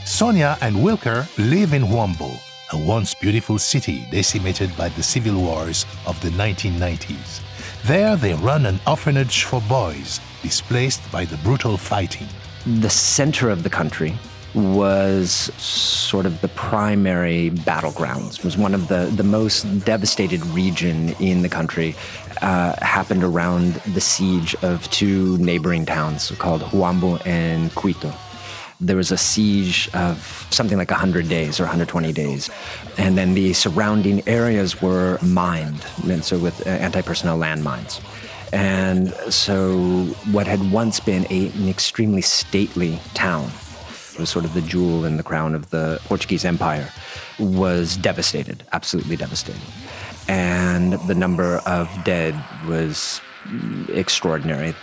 Sonia 0.05 0.55
and 0.61 0.75
Wilker 0.75 1.25
live 1.39 1.73
in 1.73 1.81
Huambo, 1.81 2.39
a 2.71 2.77
once 2.77 3.15
beautiful 3.15 3.57
city 3.57 4.05
decimated 4.11 4.69
by 4.77 4.89
the 4.89 5.01
civil 5.01 5.41
wars 5.41 5.87
of 6.05 6.21
the 6.21 6.29
1990s. 6.29 7.41
There 7.85 8.15
they 8.15 8.35
run 8.35 8.67
an 8.67 8.79
orphanage 8.85 9.45
for 9.45 9.59
boys 9.61 10.19
displaced 10.43 11.01
by 11.11 11.25
the 11.25 11.37
brutal 11.37 11.77
fighting. 11.77 12.27
The 12.65 12.89
center 12.89 13.49
of 13.49 13.63
the 13.63 13.69
country 13.69 14.17
was 14.53 15.31
sort 15.31 16.25
of 16.25 16.41
the 16.41 16.47
primary 16.49 17.49
battlegrounds 17.49 18.43
was 18.43 18.55
one 18.55 18.75
of 18.75 18.87
the, 18.87 19.11
the 19.15 19.23
most 19.23 19.63
devastated 19.83 20.45
region 20.47 21.09
in 21.19 21.41
the 21.41 21.49
country 21.49 21.95
uh, 22.41 22.75
happened 22.83 23.23
around 23.23 23.73
the 23.95 24.01
siege 24.01 24.55
of 24.61 24.87
two 24.91 25.37
neighboring 25.39 25.85
towns 25.85 26.29
called 26.37 26.61
Huambo 26.61 27.25
and 27.25 27.71
Kuito 27.71 28.13
there 28.79 28.97
was 28.97 29.11
a 29.11 29.17
siege 29.17 29.89
of 29.93 30.45
something 30.49 30.77
like 30.77 30.91
100 30.91 31.29
days 31.29 31.59
or 31.59 31.63
120 31.63 32.11
days 32.11 32.49
and 32.97 33.17
then 33.17 33.33
the 33.33 33.53
surrounding 33.53 34.27
areas 34.27 34.81
were 34.81 35.17
mined 35.21 35.85
and 36.03 36.23
so 36.23 36.37
with 36.37 36.65
uh, 36.67 36.69
anti-personnel 36.69 37.37
landmines 37.37 38.01
and 38.53 39.09
so, 39.33 40.05
what 40.31 40.45
had 40.45 40.71
once 40.71 40.99
been 40.99 41.25
a, 41.31 41.47
an 41.47 41.67
extremely 41.67 42.21
stately 42.21 42.99
town, 43.15 43.49
was 44.19 44.29
sort 44.29 44.45
of 44.45 44.53
the 44.53 44.61
jewel 44.61 45.05
in 45.05 45.17
the 45.17 45.23
crown 45.23 45.55
of 45.55 45.71
the 45.71 45.99
Portuguese 46.05 46.45
Empire, 46.45 46.87
was 47.39 47.97
devastated, 47.97 48.63
absolutely 48.71 49.15
devastated. 49.15 49.59
And 50.27 50.93
the 51.07 51.15
number 51.15 51.63
of 51.65 51.89
dead 52.03 52.35
was 52.67 53.21
mm, 53.45 53.89
extraordinary. 53.89 54.75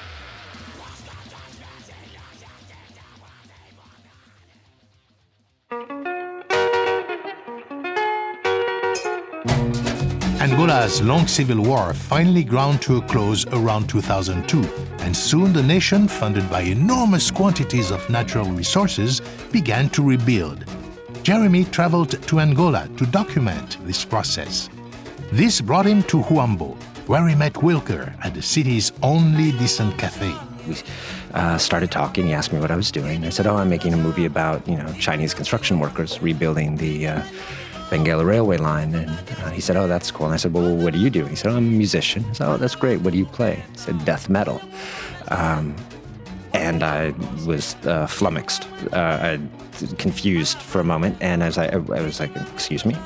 Angola's 10.61 11.01
long 11.01 11.27
civil 11.27 11.63
war 11.63 11.95
finally 11.95 12.45
ground 12.45 12.83
to 12.83 12.99
a 12.99 13.03
close 13.07 13.47
around 13.47 13.89
2002, 13.89 14.61
and 14.99 15.17
soon 15.17 15.55
the 15.55 15.63
nation, 15.63 16.07
funded 16.07 16.51
by 16.51 16.61
enormous 16.61 17.31
quantities 17.31 17.91
of 17.91 18.07
natural 18.11 18.45
resources, 18.45 19.23
began 19.53 19.89
to 19.89 20.03
rebuild. 20.03 20.67
Jeremy 21.23 21.65
traveled 21.65 22.11
to 22.11 22.41
Angola 22.41 22.91
to 22.99 23.07
document 23.07 23.79
this 23.87 24.05
process. 24.05 24.69
This 25.33 25.63
brought 25.63 25.87
him 25.87 26.03
to 26.03 26.19
Huambo, 26.19 26.77
where 27.09 27.27
he 27.27 27.35
met 27.35 27.55
Wilker 27.55 28.13
at 28.23 28.35
the 28.35 28.43
city's 28.43 28.93
only 29.03 29.53
decent 29.53 29.97
cafe. 29.97 30.35
We 30.69 30.77
uh, 31.33 31.57
started 31.57 31.91
talking. 31.91 32.27
He 32.27 32.35
asked 32.35 32.53
me 32.53 32.61
what 32.61 32.71
I 32.71 32.77
was 32.77 32.91
doing. 32.91 33.25
I 33.25 33.31
said, 33.31 33.47
"Oh, 33.47 33.57
I'm 33.57 33.71
making 33.71 33.95
a 33.95 33.97
movie 33.97 34.27
about 34.27 34.69
you 34.69 34.77
know 34.77 34.93
Chinese 34.99 35.33
construction 35.33 35.79
workers 35.79 36.21
rebuilding 36.21 36.77
the 36.77 37.07
uh, 37.07 37.23
Benguela 37.91 38.25
railway 38.25 38.57
line." 38.57 38.95
And 38.95 39.11
uh, 39.11 39.51
he 39.51 39.61
said, 39.61 39.77
"Oh, 39.77 39.87
that's 39.87 40.11
cool." 40.11 40.27
And 40.27 40.35
I 40.35 40.39
said, 40.39 40.53
"Well, 40.53 40.75
what 40.77 40.93
do 40.95 40.99
you 40.99 41.11
do?" 41.11 41.27
He 41.27 41.37
said, 41.37 41.51
"I'm 41.51 41.59
a 41.59 41.61
musician." 41.61 42.25
I 42.31 42.33
said, 42.33 42.49
"Oh, 42.49 42.57
that's 42.57 42.75
great. 42.75 43.01
What 43.03 43.13
do 43.13 43.19
you 43.19 43.27
play?" 43.27 43.63
He 43.73 43.79
said, 43.79 44.05
"Death 44.05 44.29
metal." 44.29 44.61
Um, 45.29 45.75
and 46.53 46.83
I 46.83 47.15
was 47.47 47.77
uh, 47.87 48.07
flummoxed, 48.07 48.67
uh, 48.93 49.39
confused 49.99 50.59
for 50.59 50.81
a 50.81 50.85
moment. 50.85 51.17
And 51.21 51.43
I, 51.43 51.67
I 51.67 51.77
was 52.03 52.21
like, 52.21 52.35
"Excuse 52.55 52.85
me," 52.85 52.97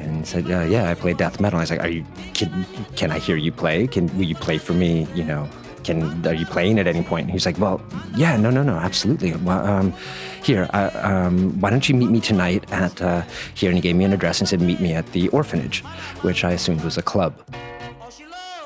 and 0.00 0.26
said, 0.26 0.50
uh, 0.50 0.60
"Yeah, 0.62 0.90
I 0.90 0.94
play 0.94 1.14
death 1.14 1.40
metal." 1.40 1.58
I 1.58 1.62
was 1.62 1.70
like, 1.70 1.82
"Are 1.82 1.88
you? 1.88 2.04
Can, 2.34 2.64
can 2.96 3.10
I 3.10 3.18
hear 3.18 3.36
you 3.36 3.52
play? 3.52 3.86
Can 3.86 4.06
will 4.16 4.24
you 4.26 4.34
play 4.34 4.58
for 4.58 4.72
me? 4.72 5.06
You 5.14 5.24
know, 5.24 5.48
can 5.88 6.26
are 6.26 6.38
you 6.42 6.46
playing 6.46 6.78
at 6.78 6.86
any 6.86 7.02
point?" 7.02 7.24
And 7.26 7.32
he's 7.32 7.46
like, 7.46 7.58
"Well, 7.58 7.80
yeah, 8.22 8.36
no, 8.44 8.50
no, 8.50 8.62
no, 8.62 8.76
absolutely. 8.88 9.30
Well, 9.48 9.62
um, 9.74 9.88
here, 10.48 10.64
uh, 10.72 10.90
um, 11.12 11.60
why 11.60 11.70
don't 11.70 11.86
you 11.88 11.94
meet 12.02 12.10
me 12.10 12.20
tonight 12.20 12.62
at 12.84 12.94
uh, 13.02 13.22
here?" 13.54 13.70
And 13.70 13.78
he 13.80 13.82
gave 13.82 13.96
me 13.96 14.04
an 14.04 14.12
address 14.12 14.40
and 14.40 14.48
said, 14.48 14.60
"Meet 14.60 14.80
me 14.80 14.92
at 15.00 15.06
the 15.16 15.28
orphanage," 15.30 15.78
which 16.26 16.44
I 16.44 16.52
assumed 16.52 16.82
was 16.84 16.98
a 16.98 17.02
club. 17.02 17.32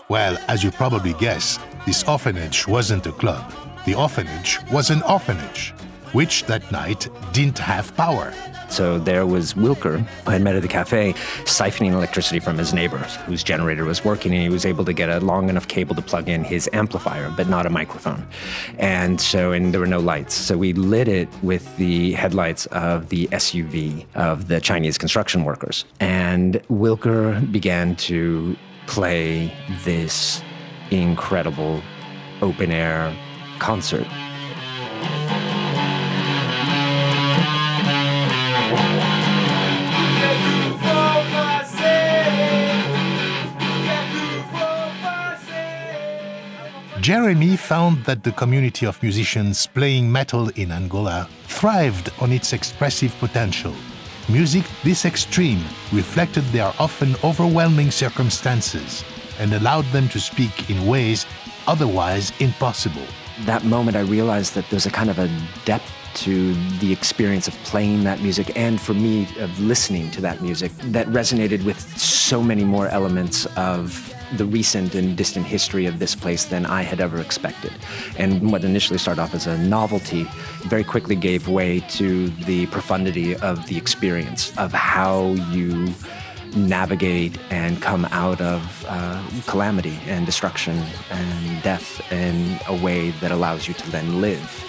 Well, 0.09 0.37
as 0.49 0.63
you 0.65 0.71
probably 0.71 1.15
guess, 1.15 1.59
this 1.87 2.05
orphanage 2.05 2.69
wasn't 2.69 3.07
a 3.07 3.13
club. 3.13 3.45
The 3.87 3.95
orphanage 3.95 4.59
was 4.71 4.91
an 4.91 5.03
orphanage, 5.03 5.75
which 6.13 6.45
that 6.45 6.71
night 6.73 7.09
didn't 7.33 7.59
have 7.59 7.95
power. 7.97 8.33
So 8.73 8.99
there 8.99 9.27
was 9.27 9.53
Wilker, 9.53 9.99
who 9.99 10.31
had 10.31 10.41
met 10.41 10.57
at 10.57 10.63
the 10.63 10.69
cafe, 10.69 11.13
siphoning 11.45 11.93
electricity 11.93 12.41
from 12.41 12.57
his 12.57 12.73
neighbors, 12.73 13.17
whose 13.27 13.45
generator 13.45 13.85
was 13.85 14.03
working, 14.03 14.33
and 14.33 14.41
he 14.41 14.49
was 14.49 14.65
able 14.65 14.83
to 14.87 14.95
get 14.95 15.11
a 15.11 15.21
long 15.21 15.51
enough 15.51 15.69
cable 15.69 15.95
to 15.95 16.01
plug 16.01 16.27
in 16.31 16.43
his 16.43 16.71
amplifier, 16.73 17.31
but 17.37 17.49
not 17.49 17.67
a 17.67 17.71
microphone. 17.71 18.27
And 18.79 19.21
so, 19.21 19.53
and 19.53 19.75
there 19.75 19.81
were 19.81 19.87
no 19.87 20.01
lights. 20.01 20.33
So 20.33 20.57
we 20.57 20.73
lit 20.73 21.07
it 21.07 21.29
with 21.43 21.77
the 21.77 22.13
headlights 22.13 22.65
of 22.67 23.11
the 23.11 23.27
SUV 23.27 24.07
of 24.15 24.49
the 24.49 24.59
Chinese 24.59 24.97
construction 24.97 25.45
workers. 25.45 25.85
And 26.01 26.55
Wilker 26.71 27.53
began 27.53 27.95
to 27.97 28.57
play 28.87 29.53
this 29.85 30.43
incredible 30.91 31.83
open 32.41 32.73
air 32.73 33.15
concert. 33.59 34.07
Jeremy 47.03 47.57
found 47.57 48.05
that 48.05 48.23
the 48.23 48.31
community 48.31 48.87
of 48.87 49.03
musicians 49.03 49.67
playing 49.67 50.13
metal 50.13 50.51
in 50.51 50.71
Angola 50.71 51.29
thrived 51.49 52.13
on 52.21 52.31
its 52.31 52.53
expressive 52.53 53.13
potential. 53.19 53.75
Music 54.29 54.63
this 54.85 55.05
extreme 55.05 55.65
reflected 55.91 56.45
their 56.53 56.73
often 56.79 57.17
overwhelming 57.25 57.91
circumstances 57.91 59.03
and 59.41 59.53
allowed 59.53 59.85
them 59.87 60.09
to 60.11 60.21
speak 60.21 60.71
in 60.71 60.87
ways 60.87 61.27
otherwise 61.67 62.31
impossible. 62.39 63.07
that 63.47 63.65
moment, 63.65 63.97
I 63.97 64.03
realized 64.03 64.55
that 64.55 64.71
there's 64.71 64.87
a 64.87 64.91
kind 64.91 65.11
of 65.11 65.19
a 65.19 65.29
depth 65.65 65.91
to 66.23 66.55
the 66.79 66.93
experience 66.93 67.49
of 67.49 67.55
playing 67.65 68.05
that 68.05 68.21
music 68.21 68.57
and 68.57 68.81
for 68.81 68.95
me 68.95 69.27
of 69.41 69.51
listening 69.59 70.09
to 70.13 70.21
that 70.21 70.41
music 70.41 70.71
that 70.93 71.09
resonated 71.09 71.65
with 71.65 71.81
so 71.99 72.41
many 72.41 72.63
more 72.63 72.87
elements 72.91 73.47
of 73.57 74.15
the 74.37 74.45
recent 74.45 74.95
and 74.95 75.17
distant 75.17 75.47
history 75.47 75.87
of 75.87 75.99
this 75.99 76.15
place 76.15 76.45
than 76.47 76.67
I 76.67 76.83
had 76.83 77.01
ever 77.01 77.21
expected. 77.21 77.73
And 78.19 78.51
what 78.51 78.65
initially 78.65 78.99
started 78.99 79.23
off 79.23 79.35
as 79.35 79.47
a 79.47 79.59
novelty 79.59 80.25
very 80.63 80.85
quickly 80.85 81.17
gave 81.17 81.49
way 81.49 81.81
to 81.91 82.29
the 82.47 82.67
profundity 82.67 83.37
of 83.37 83.67
the 83.67 83.77
experience 83.77 84.57
of 84.59 84.73
how 84.73 85.33
you 85.51 85.93
navigate 86.55 87.39
and 87.51 87.81
come 87.81 88.05
out 88.07 88.41
of 88.41 88.85
uh, 88.89 89.23
calamity 89.47 89.99
and 90.07 90.27
destruction 90.27 90.77
and 91.11 91.63
death 91.63 92.01
in 92.13 92.59
a 92.69 92.77
way 92.83 93.11
that 93.21 93.31
allows 93.31 93.67
you 93.67 93.75
to 93.75 93.91
then 93.91 94.21
live. 94.21 94.65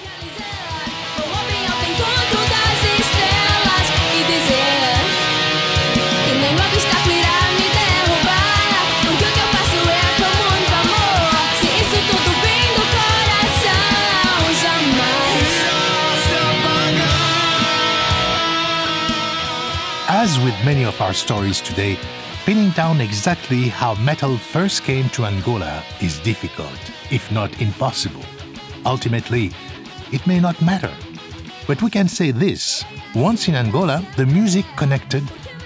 As 20.23 20.39
with 20.39 20.55
many 20.63 20.85
of 20.85 21.01
our 21.01 21.11
stories 21.11 21.59
today, 21.59 21.99
pinning 22.45 22.69
down 22.69 23.01
exactly 23.01 23.63
how 23.67 23.95
metal 23.95 24.37
first 24.37 24.83
came 24.83 25.09
to 25.09 25.25
Angola 25.25 25.83
is 25.99 26.17
difficult, 26.19 26.79
if 27.11 27.29
not 27.29 27.61
impossible. 27.61 28.23
Ultimately, 28.85 29.51
it 30.13 30.25
may 30.25 30.39
not 30.39 30.61
matter. 30.61 30.93
But 31.67 31.81
we 31.81 31.89
can 31.89 32.07
say 32.07 32.31
this 32.31 32.85
once 33.13 33.49
in 33.49 33.55
Angola, 33.55 34.01
the 34.15 34.25
music 34.25 34.65
connected 34.77 35.23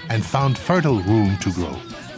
and 0.08 0.26
found 0.26 0.58
fertile 0.58 1.02
room 1.02 1.36
to 1.36 1.52
grow. 1.52 1.76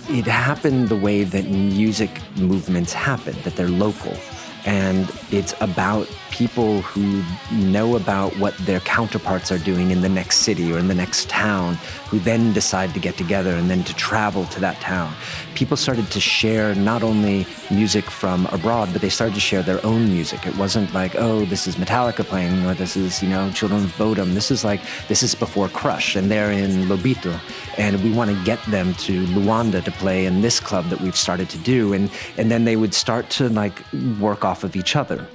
It 0.09 0.24
happened 0.24 0.88
the 0.88 0.97
way 0.97 1.24
that 1.24 1.45
music 1.45 2.22
movements 2.38 2.95
happen, 2.95 3.36
that 3.43 3.55
they're 3.55 3.68
local. 3.68 4.16
And 4.64 5.12
it's 5.30 5.53
about 5.61 6.09
people 6.31 6.83
who 6.83 7.22
know 7.53 7.97
about 7.97 8.37
what 8.39 8.57
their 8.59 8.81
counterparts 8.81 9.53
are 9.53 9.59
doing 9.59 9.91
in 9.91 10.01
the 10.01 10.09
next 10.09 10.39
city 10.39 10.72
or 10.72 10.78
in 10.78 10.89
the 10.89 10.95
next 10.95 11.28
town, 11.28 11.74
who 12.09 12.18
then 12.18 12.53
decide 12.53 12.95
to 12.95 13.01
get 13.01 13.16
together 13.16 13.51
and 13.51 13.70
then 13.70 13.85
to 13.85 13.95
travel 13.95 14.45
to 14.47 14.61
that 14.61 14.81
town. 14.81 15.12
People 15.55 15.76
started 15.76 16.11
to 16.11 16.20
share 16.20 16.74
not 16.74 17.03
only 17.03 17.47
music 17.70 18.05
from 18.05 18.47
abroad, 18.47 18.89
but 18.93 19.03
they 19.03 19.09
started 19.09 19.35
to 19.35 19.41
share 19.41 19.62
their 19.62 19.85
own 19.85 20.09
music. 20.09 20.47
It 20.47 20.57
wasn't 20.57 20.93
like, 20.95 21.14
oh, 21.16 21.45
this 21.45 21.66
is 21.66 21.76
Metallica 21.76 22.24
playing, 22.24 22.64
or 22.64 22.74
this 22.74 22.97
is, 22.97 23.22
you 23.22 23.28
know, 23.28 23.51
Children 23.51 23.85
of 23.85 23.93
Bodom. 23.97 24.35
This 24.35 24.51
is 24.51 24.64
like, 24.64 24.81
this 25.09 25.22
is 25.22 25.35
before 25.35 25.68
Crush, 25.68 26.16
and 26.16 26.31
they're 26.31 26.53
in 26.53 26.87
Lobito. 26.87 27.39
And 27.78 28.03
we 28.03 28.12
want 28.12 28.31
to 28.31 28.45
get 28.45 28.62
them 28.66 28.95
to 28.95 29.24
Luanda 29.26 29.85
to 29.85 29.91
play 29.93 30.26
in 30.26 30.41
this 30.41 30.61
club 30.61 30.89
that 30.91 31.01
we've 31.01 31.16
started 31.16 31.49
to 31.51 31.59
do. 31.59 31.93
And, 31.93 32.11
and 32.37 32.51
then 32.51 32.64
they 32.64 32.76
would 32.76 32.95
start 32.95 33.28
to 33.31 33.49
like 33.49 33.81
work 34.18 34.45
off 34.45 34.64
of 34.64 34.76
each 34.76 34.97
other. 34.97 35.26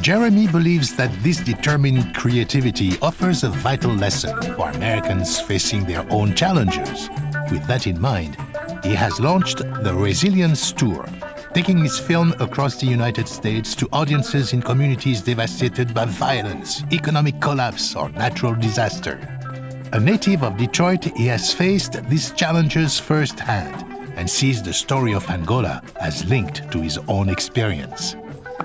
Jeremy 0.00 0.46
believes 0.46 0.96
that 0.96 1.12
this 1.22 1.36
determined 1.36 2.14
creativity 2.14 2.98
offers 3.02 3.44
a 3.44 3.50
vital 3.50 3.92
lesson 3.92 4.34
for 4.54 4.70
Americans 4.70 5.38
facing 5.38 5.84
their 5.84 6.06
own 6.10 6.34
challenges. 6.34 7.10
With 7.50 7.66
that 7.66 7.86
in 7.86 8.00
mind, 8.00 8.38
he 8.82 8.94
has 8.94 9.20
launched 9.20 9.58
the 9.58 9.92
Resilience 9.94 10.72
Tour, 10.72 11.06
taking 11.52 11.76
his 11.76 11.98
film 11.98 12.32
across 12.40 12.80
the 12.80 12.86
United 12.86 13.28
States 13.28 13.74
to 13.74 13.88
audiences 13.92 14.54
in 14.54 14.62
communities 14.62 15.20
devastated 15.20 15.92
by 15.92 16.06
violence, 16.06 16.82
economic 16.92 17.38
collapse, 17.38 17.94
or 17.94 18.08
natural 18.10 18.54
disaster. 18.54 19.18
A 19.92 20.00
native 20.00 20.42
of 20.42 20.56
Detroit, 20.56 21.04
he 21.14 21.26
has 21.26 21.52
faced 21.52 22.02
these 22.08 22.30
challenges 22.30 22.98
firsthand 22.98 23.84
and 24.16 24.30
sees 24.30 24.62
the 24.62 24.72
story 24.72 25.12
of 25.12 25.28
Angola 25.28 25.82
as 26.00 26.24
linked 26.24 26.72
to 26.72 26.80
his 26.80 26.98
own 27.06 27.28
experience. 27.28 28.16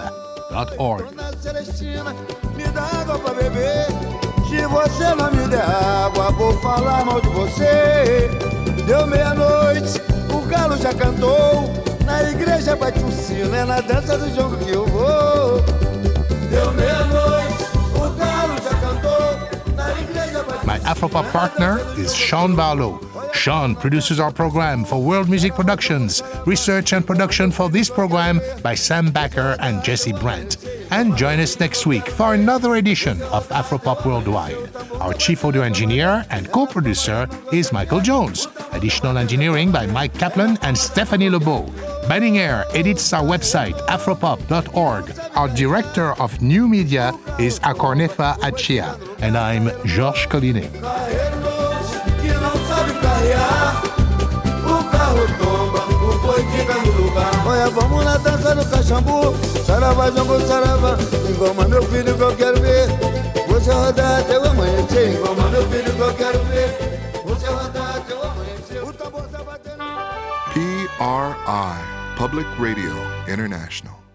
Se 4.48 4.66
você 4.66 5.14
não 5.14 5.30
me 5.30 5.46
der 5.48 5.60
água, 5.60 6.30
vou 6.32 6.58
falar 6.60 7.04
mal 7.04 7.20
de 7.20 7.28
você. 7.28 8.30
Deu 8.86 9.06
meia-noite, 9.06 10.00
o 10.32 10.40
galo 10.46 10.74
já 10.78 10.94
cantou. 10.94 11.64
Na 12.06 12.22
igreja 12.22 12.74
bate 12.74 12.98
sino, 13.12 13.54
é 13.54 13.64
na 13.66 13.82
dança 13.82 14.16
do 14.16 14.34
jogo 14.34 14.56
que 14.56 14.70
eu 14.70 14.86
vou. 14.86 15.60
Deu 16.50 16.72
meia-noite, 16.72 17.47
Afropop 20.88 21.30
partner 21.32 21.80
is 21.98 22.14
Sean 22.14 22.56
Barlow. 22.56 22.98
Sean 23.34 23.76
produces 23.76 24.18
our 24.18 24.32
program 24.32 24.86
for 24.86 25.02
World 25.02 25.28
Music 25.28 25.52
Productions, 25.52 26.22
research 26.46 26.94
and 26.94 27.06
production 27.06 27.50
for 27.50 27.68
this 27.68 27.90
program 27.90 28.40
by 28.62 28.74
Sam 28.74 29.10
Backer 29.10 29.54
and 29.60 29.84
Jesse 29.84 30.14
Brandt. 30.14 30.56
And 30.90 31.16
join 31.16 31.38
us 31.40 31.60
next 31.60 31.86
week 31.86 32.08
for 32.08 32.34
another 32.34 32.76
edition 32.76 33.20
of 33.22 33.46
Afropop 33.48 34.06
Worldwide. 34.06 34.56
Our 35.00 35.12
chief 35.12 35.44
audio 35.44 35.62
engineer 35.62 36.24
and 36.30 36.50
co 36.50 36.66
producer 36.66 37.28
is 37.52 37.72
Michael 37.72 38.00
Jones. 38.00 38.48
Additional 38.72 39.18
engineering 39.18 39.70
by 39.70 39.86
Mike 39.86 40.14
Kaplan 40.14 40.58
and 40.62 40.76
Stephanie 40.76 41.28
Lebeau. 41.28 41.66
Banning 42.08 42.38
Eyre 42.38 42.64
edits 42.74 43.12
our 43.12 43.22
website, 43.22 43.78
afropop.org. 43.86 45.12
Our 45.34 45.48
director 45.48 46.12
of 46.20 46.40
new 46.40 46.66
media 46.66 47.12
is 47.38 47.60
Akornefa 47.60 48.38
Achia. 48.38 48.98
And 49.20 49.36
I'm 49.36 49.70
Georges 49.84 50.26
Collinet. 50.26 50.70
vamos 57.70 58.66
cachambu. 58.70 59.57
Saravá. 59.78 60.96
Engoma, 61.30 61.68
meu 61.68 61.82
filho, 61.84 62.16
ver. 62.60 62.88
Você 63.46 63.70
rodar 63.70 64.20
até 64.20 64.38
o 64.38 64.44
amanhecer. 64.50 65.16
Engoma, 65.16 65.48
meu 65.50 65.62
filho. 65.68 65.78
PRI, 70.52 70.88
Public 72.16 72.48
Radio 72.58 72.96
International. 73.28 74.07